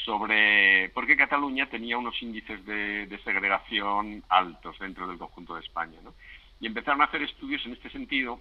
sobre 0.04 0.88
por 0.90 1.06
qué 1.06 1.16
Cataluña 1.16 1.66
tenía 1.66 1.98
unos 1.98 2.20
índices 2.22 2.64
de, 2.64 3.06
de 3.06 3.18
segregación 3.18 4.22
altos 4.30 4.78
dentro 4.78 5.06
del 5.06 5.18
conjunto 5.18 5.54
de 5.54 5.60
España. 5.60 5.98
¿no? 6.02 6.14
Y 6.60 6.66
empezaron 6.66 7.00
a 7.00 7.04
hacer 7.04 7.22
estudios 7.22 7.64
en 7.66 7.72
este 7.72 7.90
sentido 7.90 8.40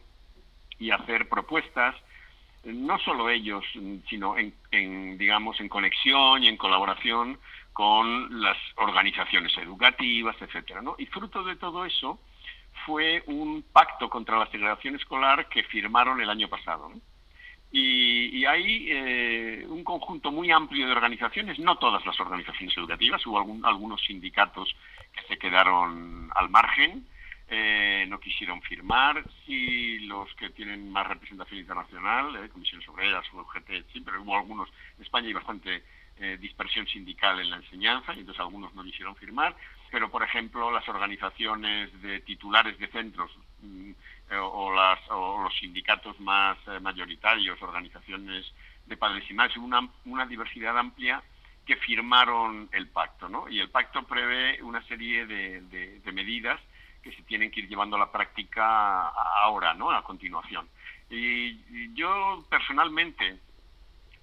y 0.79 0.91
hacer 0.91 1.27
propuestas, 1.29 1.95
no 2.63 2.97
solo 2.99 3.29
ellos, 3.29 3.63
sino 4.09 4.35
en, 4.37 5.17
digamos, 5.17 5.59
en 5.59 5.69
conexión 5.69 6.43
y 6.43 6.47
en 6.47 6.57
colaboración 6.57 7.39
con 7.73 8.41
las 8.41 8.57
organizaciones 8.75 9.55
educativas, 9.57 10.35
etcétera, 10.41 10.81
¿no? 10.81 10.95
Y 10.97 11.05
fruto 11.05 11.43
de 11.43 11.55
todo 11.55 11.85
eso 11.85 12.19
fue 12.85 13.23
un 13.27 13.63
pacto 13.71 14.09
contra 14.09 14.37
la 14.37 14.49
segregación 14.49 14.95
escolar 14.95 15.47
que 15.49 15.63
firmaron 15.63 16.21
el 16.21 16.29
año 16.29 16.47
pasado. 16.47 16.91
Y, 17.71 18.45
hay 18.45 18.87
eh, 18.89 19.65
un 19.67 19.83
conjunto 19.83 20.31
muy 20.31 20.51
amplio 20.51 20.85
de 20.85 20.93
organizaciones, 20.93 21.59
no 21.59 21.77
todas 21.77 22.05
las 22.05 22.17
organizaciones 22.19 22.75
educativas, 22.77 23.25
hubo 23.25 23.39
algunos 23.67 24.01
sindicatos 24.05 24.73
que 25.11 25.21
se 25.27 25.37
quedaron 25.37 26.29
al 26.33 26.49
margen, 26.49 27.05
eh, 27.49 28.05
no 28.09 28.19
quisieron 28.19 28.61
firmar, 28.61 29.23
sí 29.45 29.99
los 29.99 30.33
que 30.35 30.49
tienen 30.49 30.91
más 30.91 31.07
representación 31.07 31.61
internacional, 31.61 32.35
eh, 32.35 32.49
Comisiones 32.49 32.87
Obreras 32.89 33.25
o 33.33 33.39
UGT, 33.39 33.89
sí, 33.93 34.01
pero 34.01 34.21
hubo 34.21 34.35
algunos, 34.35 34.67
en 34.97 35.03
España 35.03 35.27
hay 35.27 35.33
bastante 35.33 35.81
eh, 36.17 36.37
dispersión 36.41 36.85
sindical 36.87 37.39
en 37.39 37.49
la 37.49 37.55
enseñanza 37.55 38.13
y 38.13 38.19
entonces 38.19 38.41
algunos 38.41 38.73
no 38.75 38.83
quisieron 38.83 39.15
firmar, 39.15 39.55
pero 39.89 40.11
por 40.11 40.23
ejemplo 40.23 40.71
las 40.71 40.89
organizaciones 40.89 42.01
de 42.01 42.19
titulares 42.19 42.77
de 42.79 42.87
centros 42.87 43.31
mm, 43.61 43.91
o, 44.41 44.75
las, 44.75 44.99
o 45.09 45.43
los 45.43 45.57
sindicatos 45.57 46.19
más 46.19 46.57
mayoritarios, 46.81 47.61
organizaciones 47.61 48.51
de 48.87 48.97
padres 48.97 49.23
y 49.29 49.33
madres, 49.33 49.55
una, 49.55 49.87
una 50.03 50.25
diversidad 50.25 50.77
amplia 50.77 51.23
que 51.65 51.77
firmaron 51.77 52.67
el 52.73 52.87
pacto, 52.87 53.29
¿no? 53.29 53.47
Y 53.47 53.59
el 53.59 53.69
pacto 53.69 54.03
prevé 54.03 54.61
una 54.63 54.81
serie 54.83 55.25
de 55.25 56.11
medidas 56.11 56.59
que 57.07 57.15
se 57.15 57.23
tienen 57.23 57.49
que 57.49 57.61
ir 57.61 57.69
llevando 57.69 57.95
a 57.95 57.99
la 57.99 58.11
práctica 58.11 59.07
ahora, 59.07 59.73
¿no? 59.73 59.91
A 59.91 60.03
continuación. 60.03 60.67
Y 61.09 61.93
yo 61.93 62.43
personalmente, 62.49 63.39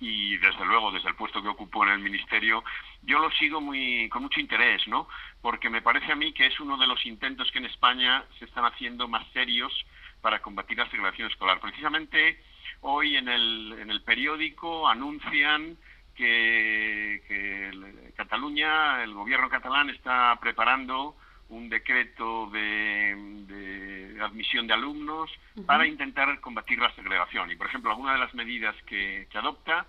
y 0.00 0.36
desde 0.36 0.66
luego 0.66 0.92
desde 0.92 1.08
el 1.08 1.14
puesto 1.14 1.42
que 1.42 1.48
ocupo 1.48 1.82
en 1.84 1.92
el 1.92 1.98
ministerio, 2.00 2.62
yo 3.02 3.18
lo 3.18 3.30
sigo 3.32 3.60
muy 3.60 4.08
con 4.10 4.22
mucho 4.22 4.38
interés, 4.38 4.86
¿no? 4.86 5.08
Porque 5.40 5.70
me 5.70 5.80
parece 5.80 6.12
a 6.12 6.16
mí 6.16 6.32
que 6.34 6.46
es 6.46 6.60
uno 6.60 6.76
de 6.76 6.86
los 6.86 7.04
intentos 7.06 7.50
que 7.50 7.58
en 7.58 7.66
España 7.66 8.24
se 8.38 8.44
están 8.44 8.66
haciendo 8.66 9.08
más 9.08 9.26
serios 9.32 9.72
para 10.20 10.42
combatir 10.42 10.76
la 10.76 10.90
segregación 10.90 11.30
escolar. 11.30 11.60
Precisamente 11.60 12.38
hoy 12.82 13.16
en 13.16 13.28
el, 13.28 13.76
en 13.80 13.90
el 13.90 14.02
periódico 14.02 14.88
anuncian 14.88 15.78
que, 16.14 17.22
que 17.26 18.12
Cataluña, 18.14 19.02
el 19.02 19.14
gobierno 19.14 19.48
catalán 19.48 19.88
está 19.90 20.38
preparando 20.40 21.16
un 21.48 21.68
decreto 21.68 22.48
de, 22.50 24.16
admisión 24.20 24.66
de 24.66 24.74
alumnos 24.74 25.30
para 25.66 25.86
intentar 25.86 26.40
combatir 26.40 26.78
la 26.78 26.94
segregación. 26.94 27.50
Y, 27.50 27.56
por 27.56 27.66
ejemplo, 27.66 27.90
algunas 27.90 28.14
de 28.14 28.20
las 28.20 28.34
medidas 28.34 28.74
que, 28.86 29.28
adopta 29.34 29.86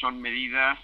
son 0.00 0.20
medidas 0.20 0.78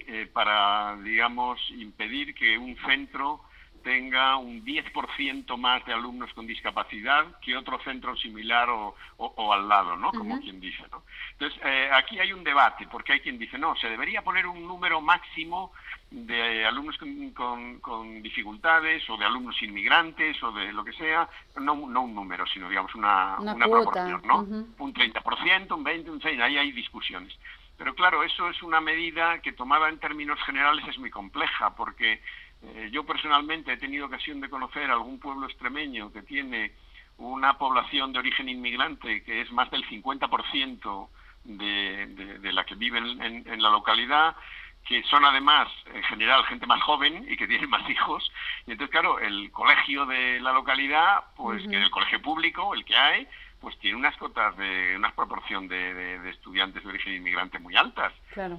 eh, 0.00 0.28
para, 0.32 0.96
digamos, 1.02 1.58
impedir 1.70 2.34
que 2.34 2.58
un 2.58 2.76
centro 2.86 3.40
tenga 3.82 4.36
un 4.36 4.64
10% 4.64 5.56
más 5.56 5.84
de 5.84 5.92
alumnos 5.92 6.32
con 6.34 6.46
discapacidad 6.46 7.26
que 7.40 7.56
otro 7.56 7.80
centro 7.82 8.16
similar 8.16 8.68
o, 8.70 8.94
o, 9.16 9.52
al 9.52 9.68
lado, 9.68 9.96
¿no? 9.96 10.10
Como 10.12 10.40
quien 10.40 10.60
dice, 10.60 10.84
¿no? 10.90 11.02
Entonces, 11.32 11.60
eh, 11.64 11.90
aquí 11.92 12.18
hay 12.18 12.32
un 12.32 12.44
debate, 12.44 12.86
porque 12.90 13.14
hay 13.14 13.20
quien 13.20 13.38
dice, 13.38 13.58
no, 13.58 13.74
se 13.76 13.88
debería 13.88 14.22
poner 14.22 14.46
un 14.46 14.66
número 14.66 15.00
máximo 15.00 15.72
de 16.12 16.66
alumnos 16.66 16.98
con, 16.98 17.80
con, 17.80 18.22
dificultades 18.22 19.08
o 19.08 19.16
de 19.16 19.24
alumnos 19.24 19.60
inmigrantes 19.62 20.40
o 20.42 20.52
de 20.52 20.72
lo 20.72 20.84
que 20.84 20.92
sea, 20.92 21.28
no, 21.56 21.74
no 21.74 22.02
un 22.02 22.14
número, 22.14 22.46
sino, 22.46 22.68
digamos, 22.68 22.94
una, 22.94 23.38
una, 23.38 23.66
proporción, 23.66 24.20
¿no? 24.24 24.40
Un 24.40 24.94
30%, 24.94 25.74
un 25.74 25.84
20%, 25.84 26.08
un 26.10 26.20
6%, 26.20 26.42
ahí 26.42 26.58
hay 26.58 26.72
discusiones. 26.72 27.36
Pero 27.78 27.94
claro, 27.94 28.22
eso 28.22 28.48
es 28.48 28.62
una 28.62 28.80
medida 28.80 29.40
que 29.40 29.52
tomada 29.52 29.88
en 29.88 29.98
términos 29.98 30.38
generales 30.44 30.86
es 30.86 30.98
muy 30.98 31.10
compleja, 31.10 31.74
porque 31.74 32.20
eh, 32.62 32.90
yo 32.92 33.04
personalmente 33.04 33.72
he 33.72 33.76
tenido 33.76 34.06
ocasión 34.06 34.40
de 34.40 34.50
conocer 34.50 34.90
algún 34.90 35.18
pueblo 35.18 35.46
extremeño 35.46 36.12
que 36.12 36.22
tiene 36.22 36.72
una 37.18 37.58
población 37.58 38.12
de 38.12 38.18
origen 38.18 38.48
inmigrante 38.48 39.22
que 39.22 39.40
es 39.40 39.50
más 39.52 39.70
del 39.70 39.84
50% 39.88 41.08
de, 41.44 42.06
de, 42.06 42.38
de 42.38 42.52
la 42.52 42.64
que 42.64 42.74
vive 42.74 42.98
en, 42.98 43.62
la 43.62 43.70
localidad, 43.70 44.36
que 44.86 45.02
son 45.04 45.24
además 45.24 45.68
en 45.94 46.02
general 46.04 46.44
gente 46.44 46.66
más 46.66 46.82
joven 46.82 47.24
y 47.28 47.36
que 47.36 47.46
tienen 47.46 47.70
más 47.70 47.88
hijos. 47.88 48.30
Y 48.66 48.72
entonces, 48.72 48.92
claro, 48.92 49.18
el 49.18 49.50
colegio 49.52 50.06
de 50.06 50.40
la 50.40 50.52
localidad, 50.52 51.24
pues 51.36 51.62
que 51.62 51.78
es 51.78 51.84
el 51.84 51.90
colegio 51.90 52.20
público, 52.20 52.74
el 52.74 52.84
que 52.84 52.96
hay, 52.96 53.28
pues 53.62 53.78
tiene 53.78 53.96
unas 53.96 54.16
cotas 54.16 54.56
de 54.56 54.96
una 54.96 55.14
proporción 55.14 55.68
de, 55.68 56.28
estudiantes 56.28 56.82
de 56.82 56.88
origen 56.88 57.14
inmigrante 57.14 57.60
muy 57.60 57.76
altas. 57.76 58.12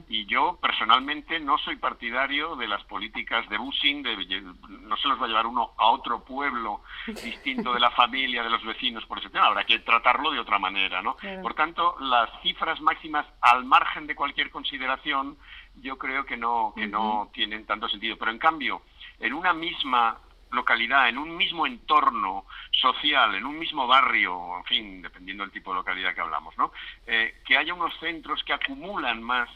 Y 0.07 0.25
yo 0.25 0.57
personalmente 0.61 1.41
no 1.41 1.57
soy 1.57 1.75
partidario 1.75 2.55
de 2.55 2.67
las 2.67 2.81
políticas 2.85 3.47
de 3.49 3.57
busing, 3.57 4.01
de, 4.01 4.41
no 4.79 4.95
se 4.95 5.09
los 5.09 5.21
va 5.21 5.25
a 5.25 5.27
llevar 5.27 5.45
uno 5.45 5.71
a 5.77 5.87
otro 5.87 6.23
pueblo 6.23 6.81
distinto 7.07 7.73
de 7.73 7.81
la 7.81 7.91
familia, 7.91 8.43
de 8.43 8.49
los 8.49 8.63
vecinos, 8.63 9.05
por 9.05 9.19
ese 9.19 9.29
tema. 9.29 9.47
Habrá 9.47 9.65
que 9.65 9.79
tratarlo 9.79 10.31
de 10.31 10.39
otra 10.39 10.57
manera, 10.57 11.01
¿no? 11.01 11.17
Por 11.41 11.53
tanto, 11.53 11.97
las 11.99 12.29
cifras 12.41 12.79
máximas 12.79 13.25
al 13.41 13.65
margen 13.65 14.07
de 14.07 14.15
cualquier 14.15 14.49
consideración, 14.51 15.37
yo 15.81 15.97
creo 15.97 16.25
que 16.25 16.37
no 16.37 16.71
que 16.75 16.87
no 16.87 17.29
tienen 17.33 17.65
tanto 17.65 17.89
sentido. 17.89 18.15
Pero 18.17 18.31
en 18.31 18.39
cambio, 18.39 18.83
en 19.19 19.33
una 19.33 19.51
misma 19.51 20.17
localidad, 20.53 21.09
en 21.09 21.17
un 21.17 21.35
mismo 21.35 21.67
entorno 21.67 22.45
social, 22.71 23.35
en 23.35 23.45
un 23.45 23.57
mismo 23.57 23.87
barrio, 23.87 24.57
en 24.57 24.63
fin, 24.65 25.01
dependiendo 25.01 25.43
del 25.43 25.51
tipo 25.51 25.71
de 25.71 25.77
localidad 25.77 26.13
que 26.13 26.21
hablamos, 26.21 26.57
¿no? 26.57 26.71
Eh, 27.05 27.41
que 27.45 27.57
haya 27.57 27.73
unos 27.73 27.97
centros 27.99 28.43
que 28.43 28.53
acumulan 28.53 29.21
más 29.21 29.49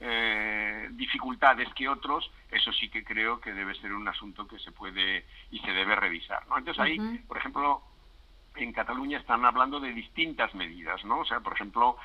eh, 0.00 0.88
dificultades 0.92 1.68
que 1.74 1.88
otros, 1.88 2.30
eso 2.50 2.72
sí 2.72 2.88
que 2.88 3.04
creo 3.04 3.40
que 3.40 3.52
debe 3.52 3.74
ser 3.76 3.92
un 3.92 4.08
asunto 4.08 4.46
que 4.46 4.58
se 4.58 4.72
puede 4.72 5.24
y 5.50 5.60
se 5.60 5.72
debe 5.72 5.94
revisar, 5.94 6.46
¿no? 6.48 6.58
Entonces 6.58 6.82
ahí, 6.82 6.98
por 7.28 7.38
ejemplo, 7.38 7.82
en 8.56 8.72
Cataluña 8.72 9.18
están 9.18 9.44
hablando 9.44 9.80
de 9.80 9.92
distintas 9.92 10.54
medidas, 10.54 11.04
¿no? 11.04 11.20
O 11.20 11.24
sea, 11.24 11.40
por 11.40 11.54
ejemplo, 11.54 11.96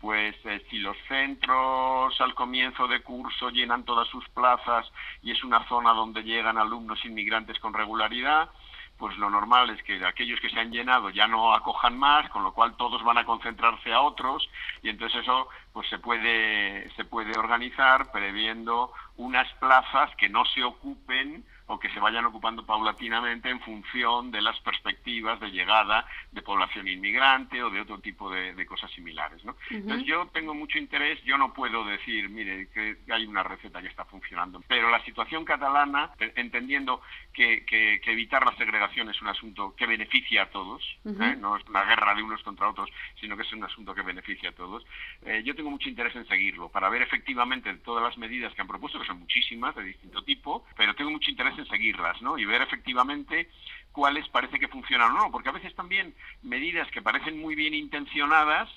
pues 0.00 0.34
eh, 0.44 0.64
si 0.70 0.78
los 0.78 0.96
centros 1.08 2.18
al 2.20 2.34
comienzo 2.34 2.88
de 2.88 3.02
curso 3.02 3.50
llenan 3.50 3.84
todas 3.84 4.08
sus 4.08 4.26
plazas 4.30 4.90
y 5.22 5.30
es 5.30 5.44
una 5.44 5.68
zona 5.68 5.92
donde 5.92 6.22
llegan 6.22 6.56
alumnos 6.56 7.04
inmigrantes 7.04 7.58
con 7.58 7.74
regularidad, 7.74 8.48
pues 8.96 9.16
lo 9.18 9.30
normal 9.30 9.70
es 9.70 9.82
que 9.82 10.04
aquellos 10.04 10.40
que 10.40 10.50
se 10.50 10.58
han 10.58 10.70
llenado 10.72 11.10
ya 11.10 11.26
no 11.26 11.54
acojan 11.54 11.98
más, 11.98 12.28
con 12.30 12.42
lo 12.42 12.52
cual 12.52 12.76
todos 12.76 13.02
van 13.02 13.18
a 13.18 13.24
concentrarse 13.24 13.92
a 13.92 14.00
otros 14.00 14.48
y 14.82 14.88
entonces 14.88 15.22
eso 15.22 15.48
pues 15.72 15.88
se 15.88 15.98
puede 15.98 16.90
se 16.96 17.04
puede 17.04 17.38
organizar 17.38 18.10
previendo 18.10 18.92
unas 19.16 19.50
plazas 19.54 20.14
que 20.16 20.28
no 20.28 20.44
se 20.46 20.62
ocupen 20.64 21.44
o 21.70 21.78
que 21.78 21.88
se 21.90 22.00
vayan 22.00 22.24
ocupando 22.24 22.66
paulatinamente 22.66 23.48
en 23.48 23.60
función 23.60 24.32
de 24.32 24.42
las 24.42 24.58
perspectivas 24.60 25.38
de 25.38 25.52
llegada 25.52 26.04
de 26.32 26.42
población 26.42 26.88
inmigrante 26.88 27.62
o 27.62 27.70
de 27.70 27.80
otro 27.80 28.00
tipo 28.00 28.28
de, 28.28 28.66
cosas 28.66 28.90
similares. 28.90 29.44
¿no? 29.44 29.56
Entonces 29.70 30.04
yo 30.04 30.26
tengo 30.32 30.52
mucho 30.52 30.78
interés, 30.78 31.22
yo 31.22 31.38
no 31.38 31.54
puedo 31.54 31.84
decir, 31.84 32.28
mire, 32.28 32.68
que 32.70 32.98
hay 33.08 33.24
una 33.24 33.44
receta 33.44 33.80
que 33.80 33.86
está 33.86 34.04
funcionando, 34.04 34.60
pero 34.66 34.90
la 34.90 35.02
situación 35.04 35.44
catalana, 35.44 36.10
entendiendo 36.18 37.02
que, 37.32 37.64
evitar 38.04 38.44
la 38.44 38.56
segregación 38.56 39.08
es 39.08 39.22
un 39.22 39.28
asunto 39.28 39.74
que 39.76 39.86
beneficia 39.86 40.42
a 40.42 40.50
todos, 40.50 40.82
¿eh? 41.04 41.36
no 41.38 41.56
es 41.56 41.64
una 41.68 41.84
guerra 41.84 42.16
de 42.16 42.22
unos 42.24 42.42
contra 42.42 42.68
otros, 42.68 42.90
sino 43.20 43.36
que 43.36 43.42
es 43.42 43.52
un 43.52 43.62
asunto 43.62 43.94
que 43.94 44.02
beneficia 44.02 44.50
a 44.50 44.52
todos, 44.52 44.84
eh, 45.22 45.42
yo 45.44 45.54
tengo 45.54 45.70
mucho 45.70 45.88
interés 45.88 46.16
en 46.16 46.26
seguirlo, 46.26 46.68
para 46.68 46.88
ver 46.88 47.02
efectivamente 47.02 47.72
todas 47.74 48.02
las 48.02 48.18
medidas 48.18 48.52
que 48.54 48.60
han 48.60 48.66
propuesto, 48.66 48.98
que 48.98 49.06
son 49.06 49.20
muchísimas, 49.20 49.76
de 49.76 49.84
distinto 49.84 50.22
tipo, 50.24 50.64
pero 50.76 50.94
tengo 50.96 51.12
mucho 51.12 51.30
interés 51.30 51.59
seguirlas, 51.66 52.20
¿no? 52.22 52.38
Y 52.38 52.44
ver 52.44 52.62
efectivamente 52.62 53.48
cuáles 53.92 54.28
parece 54.28 54.58
que 54.58 54.68
funcionan 54.68 55.12
o 55.12 55.18
no, 55.18 55.30
porque 55.30 55.48
a 55.48 55.52
veces 55.52 55.74
también 55.74 56.14
medidas 56.42 56.88
que 56.90 57.02
parecen 57.02 57.40
muy 57.40 57.54
bien 57.54 57.74
intencionadas, 57.74 58.68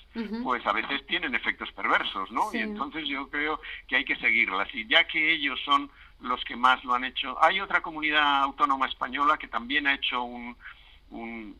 pues 0.42 0.66
a 0.66 0.72
veces 0.72 1.06
tienen 1.06 1.34
efectos 1.34 1.70
perversos, 1.72 2.30
¿no? 2.30 2.52
Y 2.52 2.58
entonces 2.58 3.06
yo 3.06 3.28
creo 3.30 3.60
que 3.86 3.96
hay 3.96 4.04
que 4.04 4.16
seguirlas. 4.16 4.68
Y 4.74 4.86
ya 4.86 5.06
que 5.06 5.32
ellos 5.32 5.60
son 5.64 5.90
los 6.20 6.42
que 6.44 6.56
más 6.56 6.82
lo 6.84 6.94
han 6.94 7.04
hecho, 7.04 7.36
hay 7.42 7.60
otra 7.60 7.80
comunidad 7.80 8.42
autónoma 8.42 8.86
española 8.86 9.38
que 9.38 9.48
también 9.48 9.86
ha 9.86 9.94
hecho 9.94 10.22
un, 10.22 10.56
un 11.10 11.56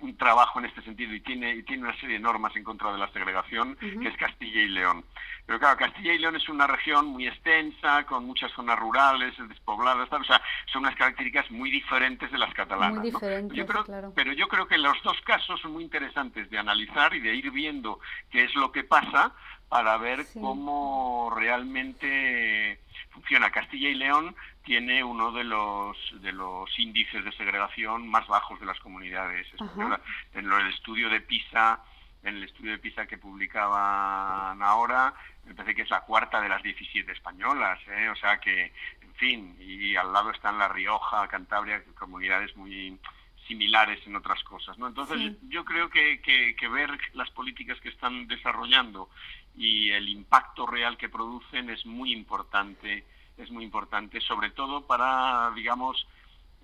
un 0.00 0.16
trabajo 0.16 0.58
en 0.58 0.66
este 0.66 0.82
sentido 0.82 1.12
y 1.14 1.20
tiene, 1.20 1.56
y 1.56 1.62
tiene 1.62 1.84
una 1.84 1.98
serie 1.98 2.16
de 2.16 2.22
normas 2.22 2.54
en 2.56 2.64
contra 2.64 2.92
de 2.92 2.98
la 2.98 3.10
segregación, 3.12 3.76
que 3.76 4.08
es 4.08 4.16
Castilla 4.16 4.62
y 4.62 4.68
León. 4.68 5.04
Pero 5.46 5.58
claro, 5.58 5.78
Castilla 5.78 6.12
y 6.12 6.18
León 6.18 6.36
es 6.36 6.48
una 6.48 6.66
región 6.66 7.06
muy 7.06 7.26
extensa, 7.26 8.04
con 8.04 8.26
muchas 8.26 8.52
zonas 8.52 8.78
rurales, 8.78 9.34
despobladas, 9.48 10.12
o 10.12 10.24
sea, 10.24 10.40
son 10.72 10.82
unas 10.82 10.94
características 10.96 11.50
muy 11.50 11.70
diferentes 11.70 12.30
de 12.30 12.38
las 12.38 12.52
catalanas. 12.54 12.98
Muy 12.98 13.10
diferentes, 13.10 13.56
yo 13.56 13.66
creo, 13.66 13.84
claro. 13.84 14.12
Pero 14.14 14.32
yo 14.32 14.46
creo 14.48 14.66
que 14.66 14.78
los 14.78 15.02
dos 15.02 15.20
casos 15.22 15.60
son 15.60 15.72
muy 15.72 15.84
interesantes 15.84 16.50
de 16.50 16.58
analizar 16.58 17.14
y 17.14 17.20
de 17.20 17.34
ir 17.34 17.50
viendo 17.50 17.98
qué 18.30 18.44
es 18.44 18.54
lo 18.54 18.70
que 18.72 18.84
pasa 18.84 19.32
para 19.68 19.96
ver 19.98 20.26
cómo 20.34 21.32
realmente 21.36 22.80
funciona. 23.10 23.50
Castilla 23.50 23.88
y 23.88 23.94
León 23.94 24.34
tiene 24.64 25.02
uno 25.04 25.32
de 25.32 25.44
los 25.44 25.96
de 26.22 26.32
los 26.32 26.78
índices 26.78 27.24
de 27.24 27.32
segregación 27.32 28.08
más 28.08 28.26
bajos 28.26 28.58
de 28.60 28.66
las 28.66 28.78
comunidades 28.80 29.46
españolas. 29.52 30.00
En 30.34 30.50
el 30.50 30.68
estudio 30.68 31.10
de 31.10 31.20
PISA, 31.20 31.80
en 32.22 32.36
el 32.36 32.44
estudio 32.44 32.72
de 32.72 32.78
PISA 32.78 33.06
que 33.06 33.18
publicaban 33.18 34.62
ahora, 34.62 35.14
me 35.44 35.54
parece 35.54 35.74
que 35.74 35.82
es 35.82 35.90
la 35.90 36.02
cuarta 36.02 36.40
de 36.40 36.48
las 36.48 36.62
17 36.62 37.10
españolas, 37.12 37.80
¿eh? 37.88 38.08
o 38.08 38.16
sea 38.16 38.38
que, 38.38 38.72
en 39.00 39.14
fin, 39.14 39.56
y 39.58 39.96
al 39.96 40.12
lado 40.12 40.30
están 40.30 40.58
La 40.58 40.68
Rioja, 40.68 41.28
Cantabria, 41.28 41.82
comunidades 41.98 42.56
muy 42.56 42.98
similares 43.46 44.06
en 44.06 44.14
otras 44.14 44.42
cosas, 44.44 44.76
¿no? 44.76 44.88
Entonces 44.88 45.32
yo 45.48 45.64
creo 45.64 45.88
que, 45.88 46.20
que 46.20 46.68
ver 46.68 46.90
las 47.14 47.30
políticas 47.30 47.80
que 47.80 47.88
están 47.88 48.26
desarrollando 48.26 49.08
y 49.56 49.90
el 49.90 50.08
impacto 50.08 50.66
real 50.66 50.96
que 50.96 51.08
producen 51.08 51.70
es 51.70 51.84
muy 51.86 52.12
importante, 52.12 53.04
es 53.36 53.50
muy 53.50 53.64
importante, 53.64 54.20
sobre 54.20 54.50
todo 54.50 54.86
para, 54.86 55.50
digamos, 55.54 56.06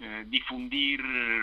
eh, 0.01 0.25
difundir 0.27 1.01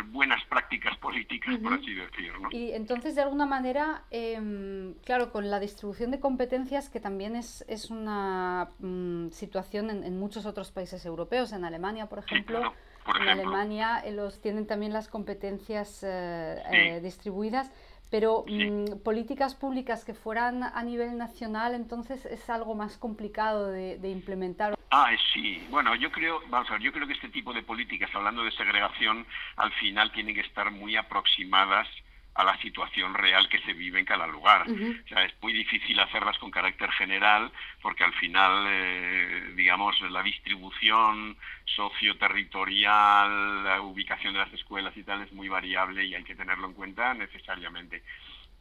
buenas 0.07 0.43
prácticas 0.45 0.97
políticas, 0.97 1.57
por 1.59 1.73
así 1.73 1.93
decirlo. 1.93 2.49
Y 2.51 2.71
entonces, 2.73 3.15
de 3.15 3.21
alguna 3.21 3.45
manera, 3.45 4.03
em, 4.11 4.93
claro, 5.05 5.31
con 5.31 5.49
la 5.49 5.57
distribución 5.61 6.11
de 6.11 6.19
competencias, 6.19 6.89
que 6.89 6.99
también 6.99 7.37
es, 7.37 7.63
es 7.69 7.89
una 7.89 8.67
mm, 8.79 9.29
situación 9.29 9.89
en, 9.89 10.19
muchos 10.19 10.45
otros 10.45 10.69
países 10.71 11.05
europeos, 11.05 11.53
en 11.53 11.63
Alemania, 11.63 12.07
por 12.07 12.19
ejemplo, 12.19 12.73
en 13.21 13.29
Alemania 13.29 14.01
eh, 14.03 14.11
los 14.11 14.41
tienen 14.41 14.67
también 14.67 14.91
las 14.91 15.07
competencias 15.07 16.03
eh, 16.03 16.99
distribuidas 17.01 17.71
pero 18.11 18.43
mm, 18.45 18.99
políticas 19.03 19.55
públicas 19.55 20.03
que 20.03 20.13
fueran 20.13 20.63
a 20.63 20.83
nivel 20.83 21.17
nacional, 21.17 21.73
entonces 21.73 22.25
es 22.25 22.47
algo 22.49 22.75
más 22.75 22.97
complicado 22.97 23.71
de, 23.71 24.11
implementar. 24.11 24.75
Ah, 24.91 25.11
sí. 25.33 25.65
Bueno, 25.69 25.95
yo 25.95 26.11
creo, 26.11 26.41
vamos 26.49 26.69
a 26.69 26.73
ver, 26.73 26.81
yo 26.81 26.91
creo 26.91 27.07
que 27.07 27.13
este 27.13 27.29
tipo 27.29 27.53
de 27.53 27.63
políticas, 27.63 28.13
hablando 28.13 28.43
de 28.43 28.51
segregación, 28.51 29.25
al 29.55 29.71
final 29.71 30.11
tienen 30.11 30.35
que 30.35 30.41
estar 30.41 30.69
muy 30.71 30.97
aproximadas 30.97 31.87
a 32.33 32.43
la 32.43 32.57
situación 32.61 33.13
real 33.13 33.49
que 33.49 33.59
se 33.59 33.73
vive 33.73 33.99
en 33.99 34.05
cada 34.05 34.25
lugar. 34.25 34.65
O 34.69 35.07
sea, 35.07 35.25
es 35.25 35.33
muy 35.41 35.51
difícil 35.51 35.99
hacerlas 35.99 36.37
con 36.37 36.49
carácter 36.49 36.89
general 36.91 37.51
porque 37.81 38.05
al 38.05 38.13
final, 38.13 38.65
eh, 38.69 39.53
digamos, 39.55 39.99
la 40.01 40.23
distribución 40.23 41.35
socioterritorial, 41.65 43.63
la 43.65 43.81
ubicación 43.81 44.33
de 44.33 44.39
las 44.39 44.53
escuelas 44.53 44.95
y 44.95 45.03
tal 45.03 45.21
es 45.23 45.33
muy 45.33 45.49
variable 45.49 46.05
y 46.05 46.15
hay 46.15 46.23
que 46.23 46.35
tenerlo 46.35 46.67
en 46.67 46.73
cuenta 46.73 47.13
necesariamente. 47.13 48.03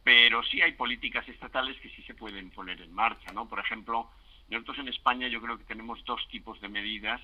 Pero 0.03 0.43
sí 0.43 0.61
hay 0.61 0.73
políticas 0.73 1.27
estatales 1.29 1.79
que 1.79 1.89
sí 1.91 2.01
se 2.03 2.13
pueden 2.13 2.49
poner 2.49 2.81
en 2.81 2.93
marcha, 2.93 3.31
¿no? 3.31 3.47
Por 3.47 3.59
ejemplo, 3.59 4.09
nosotros 4.49 4.79
en 4.79 4.89
España 4.89 5.27
yo 5.27 5.41
creo 5.41 5.57
que 5.57 5.63
tenemos 5.63 6.03
dos 6.03 6.27
tipos 6.27 6.59
de 6.59 6.67
medidas 6.67 7.21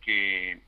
que, 0.00 0.60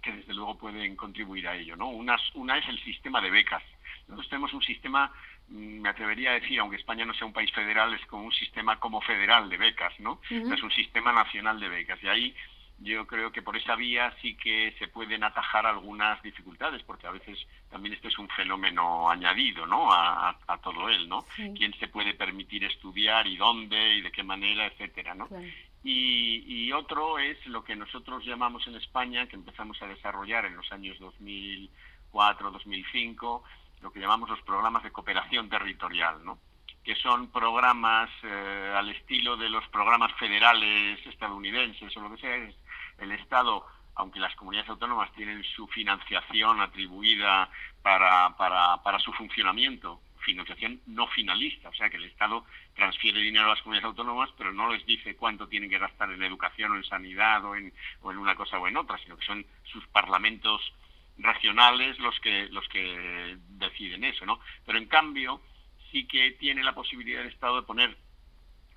que 0.00 0.12
desde 0.12 0.34
luego 0.34 0.58
pueden 0.58 0.94
contribuir 0.94 1.48
a 1.48 1.56
ello, 1.56 1.74
¿no? 1.74 1.88
Una, 1.88 2.16
una 2.34 2.58
es 2.58 2.68
el 2.68 2.78
sistema 2.84 3.20
de 3.20 3.30
becas 3.30 3.62
nosotros 4.08 4.28
tenemos 4.28 4.52
un 4.52 4.62
sistema, 4.62 5.12
mm, 5.48 5.80
me 5.80 5.88
atrevería 5.88 6.30
a 6.30 6.34
decir, 6.34 6.58
aunque 6.60 6.76
España 6.76 7.04
no 7.04 7.14
sea 7.14 7.26
un 7.26 7.32
país 7.32 7.50
federal, 7.52 7.92
es 7.94 8.04
como 8.06 8.24
un 8.24 8.32
sistema 8.32 8.78
como 8.78 9.00
federal 9.00 9.48
de 9.48 9.56
becas, 9.56 9.98
¿no? 10.00 10.20
Es 10.30 10.62
un 10.62 10.70
sistema 10.70 11.12
nacional 11.12 11.58
de 11.60 11.68
becas. 11.68 12.02
Y 12.02 12.08
ahí 12.08 12.34
yo 12.78 13.06
creo 13.06 13.30
que 13.30 13.42
por 13.42 13.56
esa 13.56 13.76
vía 13.76 14.14
sí 14.20 14.36
que 14.36 14.74
se 14.78 14.88
pueden 14.88 15.22
atajar 15.22 15.64
algunas 15.66 16.20
dificultades, 16.22 16.82
porque 16.82 17.06
a 17.06 17.12
veces 17.12 17.38
también 17.70 17.94
esto 17.94 18.08
es 18.08 18.18
un 18.18 18.28
fenómeno 18.28 19.08
añadido, 19.08 19.66
¿no? 19.66 19.92
A, 19.92 20.36
todo 20.62 20.88
él, 20.88 21.08
¿no? 21.08 21.26
¿Quién 21.36 21.74
se 21.78 21.88
puede 21.88 22.14
permitir 22.14 22.64
estudiar 22.64 23.26
y 23.26 23.36
dónde 23.36 23.96
y 23.96 24.00
de 24.00 24.10
qué 24.10 24.22
manera, 24.22 24.66
etcétera, 24.66 25.14
¿no? 25.14 25.28
Y, 25.82 26.44
y, 26.46 26.72
otro 26.72 27.18
es 27.18 27.44
lo 27.46 27.62
que 27.62 27.76
nosotros 27.76 28.24
llamamos 28.24 28.66
en 28.66 28.76
España, 28.76 29.26
que 29.26 29.36
empezamos 29.36 29.80
a 29.82 29.86
desarrollar 29.86 30.46
en 30.46 30.56
los 30.56 30.72
años 30.72 30.98
2004, 30.98 32.50
2005, 32.50 33.44
lo 33.82 33.92
que 33.92 34.00
llamamos 34.00 34.28
los 34.28 34.40
programas 34.42 34.82
de 34.82 34.92
cooperación 34.92 35.48
territorial, 35.48 36.24
¿no? 36.24 36.38
que 36.84 36.94
son 36.96 37.28
programas 37.28 38.10
eh, 38.22 38.74
al 38.76 38.90
estilo 38.90 39.36
de 39.38 39.48
los 39.48 39.66
programas 39.68 40.12
federales 40.14 41.04
estadounidenses 41.06 41.96
o 41.96 42.00
lo 42.00 42.10
que 42.10 42.20
sea, 42.20 42.36
el 42.98 43.12
Estado, 43.12 43.66
aunque 43.94 44.20
las 44.20 44.36
comunidades 44.36 44.68
autónomas 44.68 45.10
tienen 45.14 45.42
su 45.42 45.66
financiación 45.68 46.60
atribuida 46.60 47.48
para, 47.82 48.36
para, 48.36 48.82
para 48.82 48.98
su 48.98 49.12
funcionamiento, 49.14 50.00
financiación 50.18 50.80
no 50.86 51.06
finalista, 51.08 51.70
o 51.70 51.74
sea 51.74 51.88
que 51.88 51.96
el 51.96 52.04
Estado 52.04 52.44
transfiere 52.74 53.20
dinero 53.20 53.46
a 53.46 53.50
las 53.50 53.62
comunidades 53.62 53.88
autónomas, 53.88 54.30
pero 54.36 54.52
no 54.52 54.70
les 54.72 54.84
dice 54.84 55.16
cuánto 55.16 55.48
tienen 55.48 55.70
que 55.70 55.78
gastar 55.78 56.10
en 56.10 56.22
educación 56.22 56.72
o 56.72 56.76
en 56.76 56.84
sanidad 56.84 57.44
o 57.44 57.56
en, 57.56 57.72
o 58.02 58.10
en 58.10 58.18
una 58.18 58.34
cosa 58.34 58.58
o 58.58 58.68
en 58.68 58.76
otra, 58.76 58.98
sino 58.98 59.16
que 59.16 59.24
son 59.24 59.44
sus 59.64 59.86
parlamentos 59.88 60.60
racionales 61.18 61.98
los 61.98 62.18
que 62.20 62.48
los 62.50 62.68
que 62.68 63.36
deciden 63.48 64.04
eso, 64.04 64.26
¿no? 64.26 64.40
Pero 64.66 64.78
en 64.78 64.86
cambio 64.86 65.40
sí 65.90 66.06
que 66.06 66.32
tiene 66.32 66.62
la 66.64 66.74
posibilidad 66.74 67.22
el 67.22 67.28
Estado 67.28 67.56
de 67.56 67.66
poner 67.66 67.96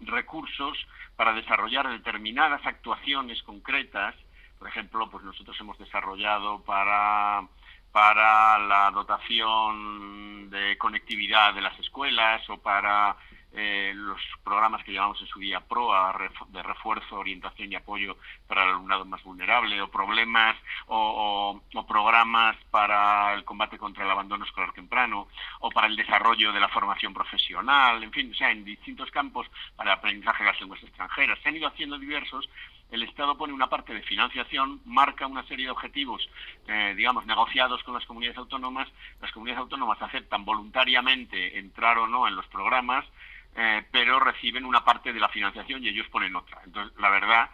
recursos 0.02 0.78
para 1.16 1.34
desarrollar 1.34 1.90
determinadas 1.90 2.66
actuaciones 2.66 3.42
concretas. 3.44 4.16
Por 4.60 4.68
ejemplo, 4.68 5.10
pues 5.10 5.24
nosotros 5.24 5.58
hemos 5.60 5.78
desarrollado 5.78 6.64
para 6.64 7.48
para 7.92 8.60
la 8.60 8.92
dotación 8.92 10.50
de 10.52 10.78
conectividad 10.78 11.54
de 11.54 11.62
las 11.62 11.80
escuelas 11.80 12.48
o 12.50 12.58
para 12.60 13.18
eh, 13.54 13.92
los 13.96 14.22
programas 14.44 14.84
que 14.84 14.92
llamamos 14.92 15.20
en 15.22 15.28
su 15.28 15.40
día 15.40 15.62
PROA, 15.62 16.16
de 16.50 16.62
refuerzo, 16.62 17.16
orientación 17.16 17.72
y 17.72 17.76
apoyo 17.76 18.18
para 18.48 18.64
el 18.64 18.70
alumnado 18.70 19.06
más 19.06 19.24
vulnerable, 19.24 19.82
o 19.82 19.90
problemas 19.90 20.56
o, 20.88 21.62
programas 21.88 22.58
para 22.70 23.34
el 23.34 23.44
combate 23.44 23.78
contra 23.78 24.04
el 24.04 24.12
abandono 24.12 24.46
escolar 24.46 24.74
temprano, 24.74 25.28
o 25.60 25.70
para 25.72 25.88
el 25.88 25.96
desarrollo 25.96 26.52
de 26.52 26.60
la 26.60 26.68
formación 26.70 27.14
profesional, 27.14 28.04
en 28.04 28.12
fin, 28.12 28.32
o 28.32 28.36
sea, 28.36 28.52
en 28.52 28.66
distintos 28.66 29.10
campos 29.12 29.48
para 29.76 29.94
el 29.94 29.98
aprendizaje 30.00 30.44
de 30.44 30.52
las 30.52 30.60
lenguas 30.60 30.84
extranjeras. 30.84 31.40
Se 31.42 31.50
han 31.50 31.56
ido 31.56 31.68
haciendo 31.68 31.98
diversos 31.98 32.50
el 32.92 33.04
Estado 33.04 33.38
pone 33.38 33.54
una 33.54 33.68
parte 33.68 33.94
de 33.94 34.02
financiación, 34.02 34.80
marca 34.86 35.28
una 35.28 35.44
serie 35.44 35.66
de 35.66 35.72
objetivos, 35.72 36.28
eh, 36.68 36.94
digamos, 36.96 37.26
negociados 37.26 37.84
con 37.84 37.94
las 37.94 38.06
comunidades 38.06 38.38
autónomas. 38.38 38.88
Las 39.22 39.32
comunidades 39.32 39.64
autónomas 39.64 40.02
aceptan 40.02 40.46
voluntariamente 40.46 41.60
entrar 41.60 41.98
o 41.98 42.08
no 42.08 42.28
en 42.28 42.36
los 42.36 42.48
programas, 42.48 43.06
eh, 43.56 43.84
pero 43.92 44.20
reciben 44.20 44.66
una 44.66 44.86
parte 44.86 45.12
de 45.12 45.20
la 45.20 45.28
financiación 45.28 45.84
y 45.84 45.90
ellos 45.90 46.08
ponen 46.08 46.36
otra. 46.36 46.62
Entonces, 46.64 46.98
la 46.98 47.10
verdad 47.10 47.50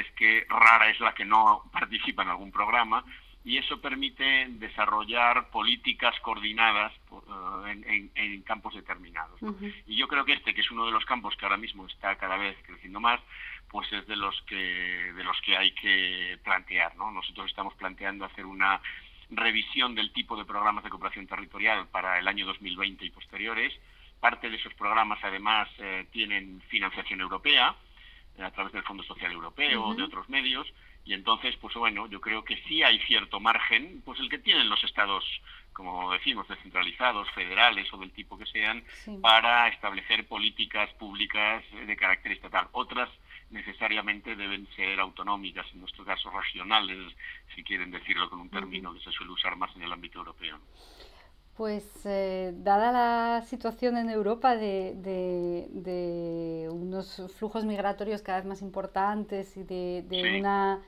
es 0.00 0.10
que 0.12 0.46
rara 0.48 0.88
es 0.88 1.00
la 1.00 1.14
que 1.14 1.24
no 1.24 1.62
participa 1.72 2.22
en 2.22 2.28
algún 2.28 2.52
programa 2.52 3.04
y 3.46 3.58
eso 3.58 3.80
permite 3.80 4.46
desarrollar 4.48 5.50
políticas 5.50 6.18
coordinadas 6.18 6.92
eh, 7.68 8.10
en, 8.16 8.42
campos 8.42 8.74
determinados. 8.74 9.40
Y 9.86 9.96
yo 9.96 10.08
creo 10.08 10.24
que 10.24 10.32
este, 10.32 10.52
que 10.52 10.62
es 10.62 10.70
uno 10.72 10.84
de 10.84 10.90
los 10.90 11.04
campos 11.04 11.36
que 11.36 11.44
ahora 11.44 11.56
mismo 11.56 11.86
está 11.86 12.16
cada 12.16 12.36
vez 12.36 12.56
creciendo 12.66 12.98
más, 12.98 13.20
pues 13.68 13.90
es 13.92 14.04
de 14.08 14.16
los 14.16 14.34
que 14.42 15.12
de 15.12 15.22
los 15.22 15.40
que 15.42 15.56
hay 15.56 15.70
que 15.72 16.38
plantear, 16.42 16.96
¿no? 16.96 17.12
Nosotros 17.12 17.46
estamos 17.46 17.74
planteando 17.74 18.24
hacer 18.24 18.46
una 18.46 18.80
revisión 19.30 19.94
del 19.94 20.12
tipo 20.12 20.36
de 20.36 20.44
programas 20.44 20.82
de 20.82 20.90
cooperación 20.90 21.28
territorial 21.28 21.86
para 21.86 22.18
el 22.18 22.26
año 22.26 22.46
2020 22.46 23.04
y 23.04 23.10
posteriores. 23.10 23.72
Parte 24.18 24.50
de 24.50 24.56
esos 24.56 24.74
programas, 24.74 25.20
además, 25.22 25.68
eh, 25.78 26.06
tienen 26.10 26.60
financiación 26.68 27.20
europea 27.20 27.76
a 28.38 28.50
través 28.50 28.72
del 28.72 28.82
Fondo 28.82 29.02
Social 29.02 29.32
Europeo 29.32 29.84
o 29.84 29.94
de 29.94 30.02
otros 30.02 30.28
medios 30.28 30.66
y 31.06 31.14
entonces, 31.14 31.56
pues 31.60 31.72
bueno, 31.74 32.08
yo 32.08 32.20
creo 32.20 32.44
que 32.44 32.60
sí 32.64 32.82
hay 32.82 32.98
cierto 33.06 33.38
margen, 33.38 34.02
pues 34.04 34.18
el 34.18 34.28
que 34.28 34.40
tienen 34.40 34.68
los 34.68 34.82
estados, 34.82 35.24
como 35.72 36.12
decimos, 36.12 36.48
descentralizados, 36.48 37.30
federales 37.30 37.86
o 37.92 37.98
del 37.98 38.10
tipo 38.10 38.36
que 38.36 38.44
sean, 38.46 38.82
para 39.22 39.68
establecer 39.68 40.26
políticas 40.26 40.92
públicas 40.94 41.62
de 41.72 41.96
carácter 41.96 42.32
estatal. 42.32 42.66
Otras 42.72 43.08
necesariamente 43.50 44.34
deben 44.34 44.66
ser 44.74 44.98
autonómicas, 44.98 45.66
en 45.72 45.80
nuestro 45.80 46.04
caso 46.04 46.28
regionales, 46.28 47.14
si 47.54 47.62
quieren 47.62 47.92
decirlo 47.92 48.28
con 48.28 48.40
un 48.40 48.50
término 48.50 48.92
que 48.92 49.00
se 49.00 49.12
suele 49.12 49.30
usar 49.30 49.54
más 49.54 49.74
en 49.76 49.82
el 49.82 49.92
ámbito 49.92 50.18
europeo. 50.18 50.58
Pues 51.56 51.84
eh, 52.04 52.52
dada 52.58 52.92
la 52.92 53.42
situación 53.42 53.96
en 53.96 54.10
Europa 54.10 54.56
de, 54.56 54.94
de, 54.94 56.68
unos 56.70 57.22
flujos 57.36 57.64
migratorios 57.64 58.20
cada 58.20 58.38
vez 58.38 58.46
más 58.46 58.60
importantes 58.60 59.56
y 59.56 59.62
de, 59.62 60.04
una 60.38 60.80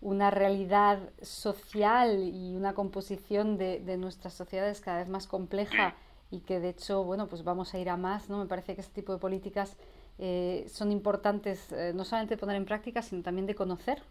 una 0.00 0.30
realidad 0.30 1.10
social 1.22 2.30
y 2.32 2.54
una 2.54 2.72
composición 2.72 3.58
de, 3.58 3.80
de, 3.80 3.96
nuestras 3.96 4.32
sociedades 4.32 4.80
cada 4.80 4.98
vez 4.98 5.08
más 5.08 5.26
compleja 5.26 5.94
y 6.30 6.40
que 6.40 6.60
de 6.60 6.68
hecho, 6.70 7.04
bueno, 7.04 7.26
pues 7.26 7.42
vamos 7.42 7.74
a 7.74 7.78
ir 7.78 7.88
a 7.88 7.96
más, 7.96 8.28
¿no? 8.28 8.38
Me 8.38 8.46
parece 8.46 8.74
que 8.74 8.80
este 8.80 8.94
tipo 8.94 9.12
de 9.12 9.18
políticas 9.18 9.76
eh, 10.18 10.66
son 10.68 10.90
importantes 10.92 11.70
eh, 11.72 11.92
no 11.94 12.04
solamente 12.04 12.34
de 12.34 12.40
poner 12.40 12.56
en 12.56 12.64
práctica, 12.64 13.02
sino 13.02 13.22
también 13.22 13.46
de 13.46 13.54
conocer. 13.54 14.02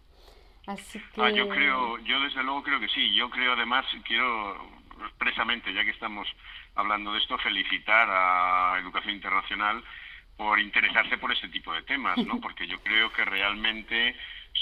Así 0.65 0.99
que... 1.13 1.21
Ah, 1.21 1.29
yo 1.29 1.47
creo, 1.47 1.97
yo 1.99 2.19
desde 2.21 2.43
luego 2.43 2.63
creo 2.63 2.79
que 2.79 2.87
sí. 2.89 3.13
Yo 3.15 3.29
creo 3.29 3.53
además, 3.53 3.85
quiero 4.05 4.55
expresamente, 5.05 5.73
ya 5.73 5.83
que 5.83 5.91
estamos 5.91 6.27
hablando 6.75 7.13
de 7.13 7.19
esto, 7.19 7.37
felicitar 7.37 8.07
a 8.09 8.79
Educación 8.79 9.15
Internacional 9.15 9.83
por 10.35 10.59
interesarse 10.59 11.17
por 11.17 11.31
este 11.31 11.49
tipo 11.49 11.73
de 11.73 11.81
temas, 11.83 12.17
¿no? 12.19 12.39
Porque 12.41 12.67
yo 12.67 12.79
creo 12.81 13.11
que 13.11 13.25
realmente 13.25 14.15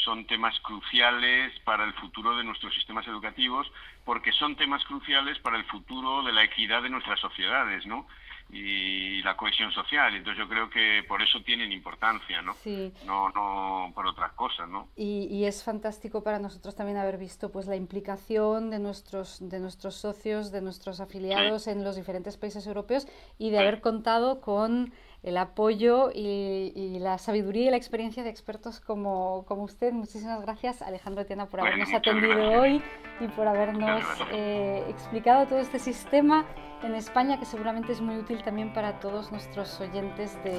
son 0.04 0.26
temas 0.26 0.60
cruciales 0.62 1.58
para 1.62 1.84
el 1.84 1.93
futuro 1.93 2.36
de 2.38 2.43
nuestros 2.43 2.74
sistemas 2.74 3.08
educativos, 3.08 3.71
porque 4.04 4.32
son 4.34 4.56
temas 4.56 4.84
cruciales 4.86 5.39
para 5.39 5.58
el 5.58 5.63
futuro 5.65 6.21
de 6.24 6.34
la 6.34 6.43
equidad 6.43 6.84
de 6.84 6.89
nuestras 6.89 7.19
sociedades, 7.19 7.86
¿no? 7.86 8.08
Y 8.49 9.21
la 9.23 9.36
cohesión 9.36 9.71
social. 9.71 10.15
Entonces 10.15 10.43
yo 10.43 10.49
creo 10.49 10.69
que 10.69 11.03
por 11.08 11.21
eso 11.21 11.41
tienen 11.43 11.71
importancia, 11.71 12.41
¿no? 12.41 12.53
Sí. 12.53 12.93
No, 13.05 13.29
no 13.29 13.91
por 13.93 14.08
otras 14.08 14.34
cosas, 14.34 14.69
¿no? 14.69 14.89
Y, 14.95 15.27
y, 15.29 15.45
es 15.45 15.63
fantástico 15.63 16.23
para 16.23 16.39
nosotros 16.39 16.75
también 16.75 16.97
haber 16.97 17.17
visto 17.17 17.51
pues 17.51 17.67
la 17.67 17.75
implicación 17.75 18.69
de 18.69 18.79
nuestros, 18.79 19.38
de 19.41 19.60
nuestros 19.60 19.95
socios, 19.95 20.51
de 20.51 20.62
nuestros 20.62 20.99
afiliados 20.99 21.67
en 21.67 21.84
los 21.84 21.95
diferentes 21.95 22.38
países 22.38 22.65
europeos 22.67 23.08
y 23.38 23.49
de 23.49 23.60
haber 23.60 23.81
contado 23.81 24.41
con 24.41 24.93
el 25.23 25.38
apoyo 25.38 26.10
y, 26.13 26.97
la 26.99 27.17
sabiduría 27.17 27.67
y 27.67 27.69
la 27.71 27.78
experiencia 27.78 28.23
de 28.23 28.30
expertos 28.30 28.80
como, 28.80 29.45
como 29.47 29.63
usted. 29.63 29.91
Muchísimas 29.91 30.41
gracias, 30.41 30.82
Alejandro 30.82 31.25
Tiana, 31.25 31.47
por 31.47 31.62
habernos 31.62 31.93
atendido 31.93 32.51
hoy 32.60 32.82
y 33.19 33.28
por 33.30 33.47
habernos 33.47 34.04
eh, 34.32 34.84
explicado 34.89 35.45
todo 35.45 35.60
este 35.60 35.80
sistema 35.80 36.45
en 36.84 36.95
España 36.95 37.39
que 37.39 37.45
seguramente 37.45 37.91
es 37.91 38.01
muy 38.01 38.17
útil 38.17 38.43
también 38.43 38.73
para 38.73 38.99
todos 38.99 39.32
nuestros 39.32 39.80
oyentes 39.80 40.38
de, 40.43 40.58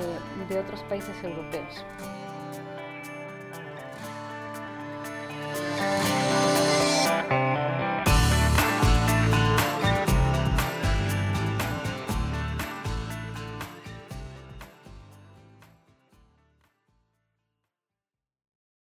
de 0.48 0.60
otros 0.60 0.82
países 0.84 1.14
europeos. 1.22 1.84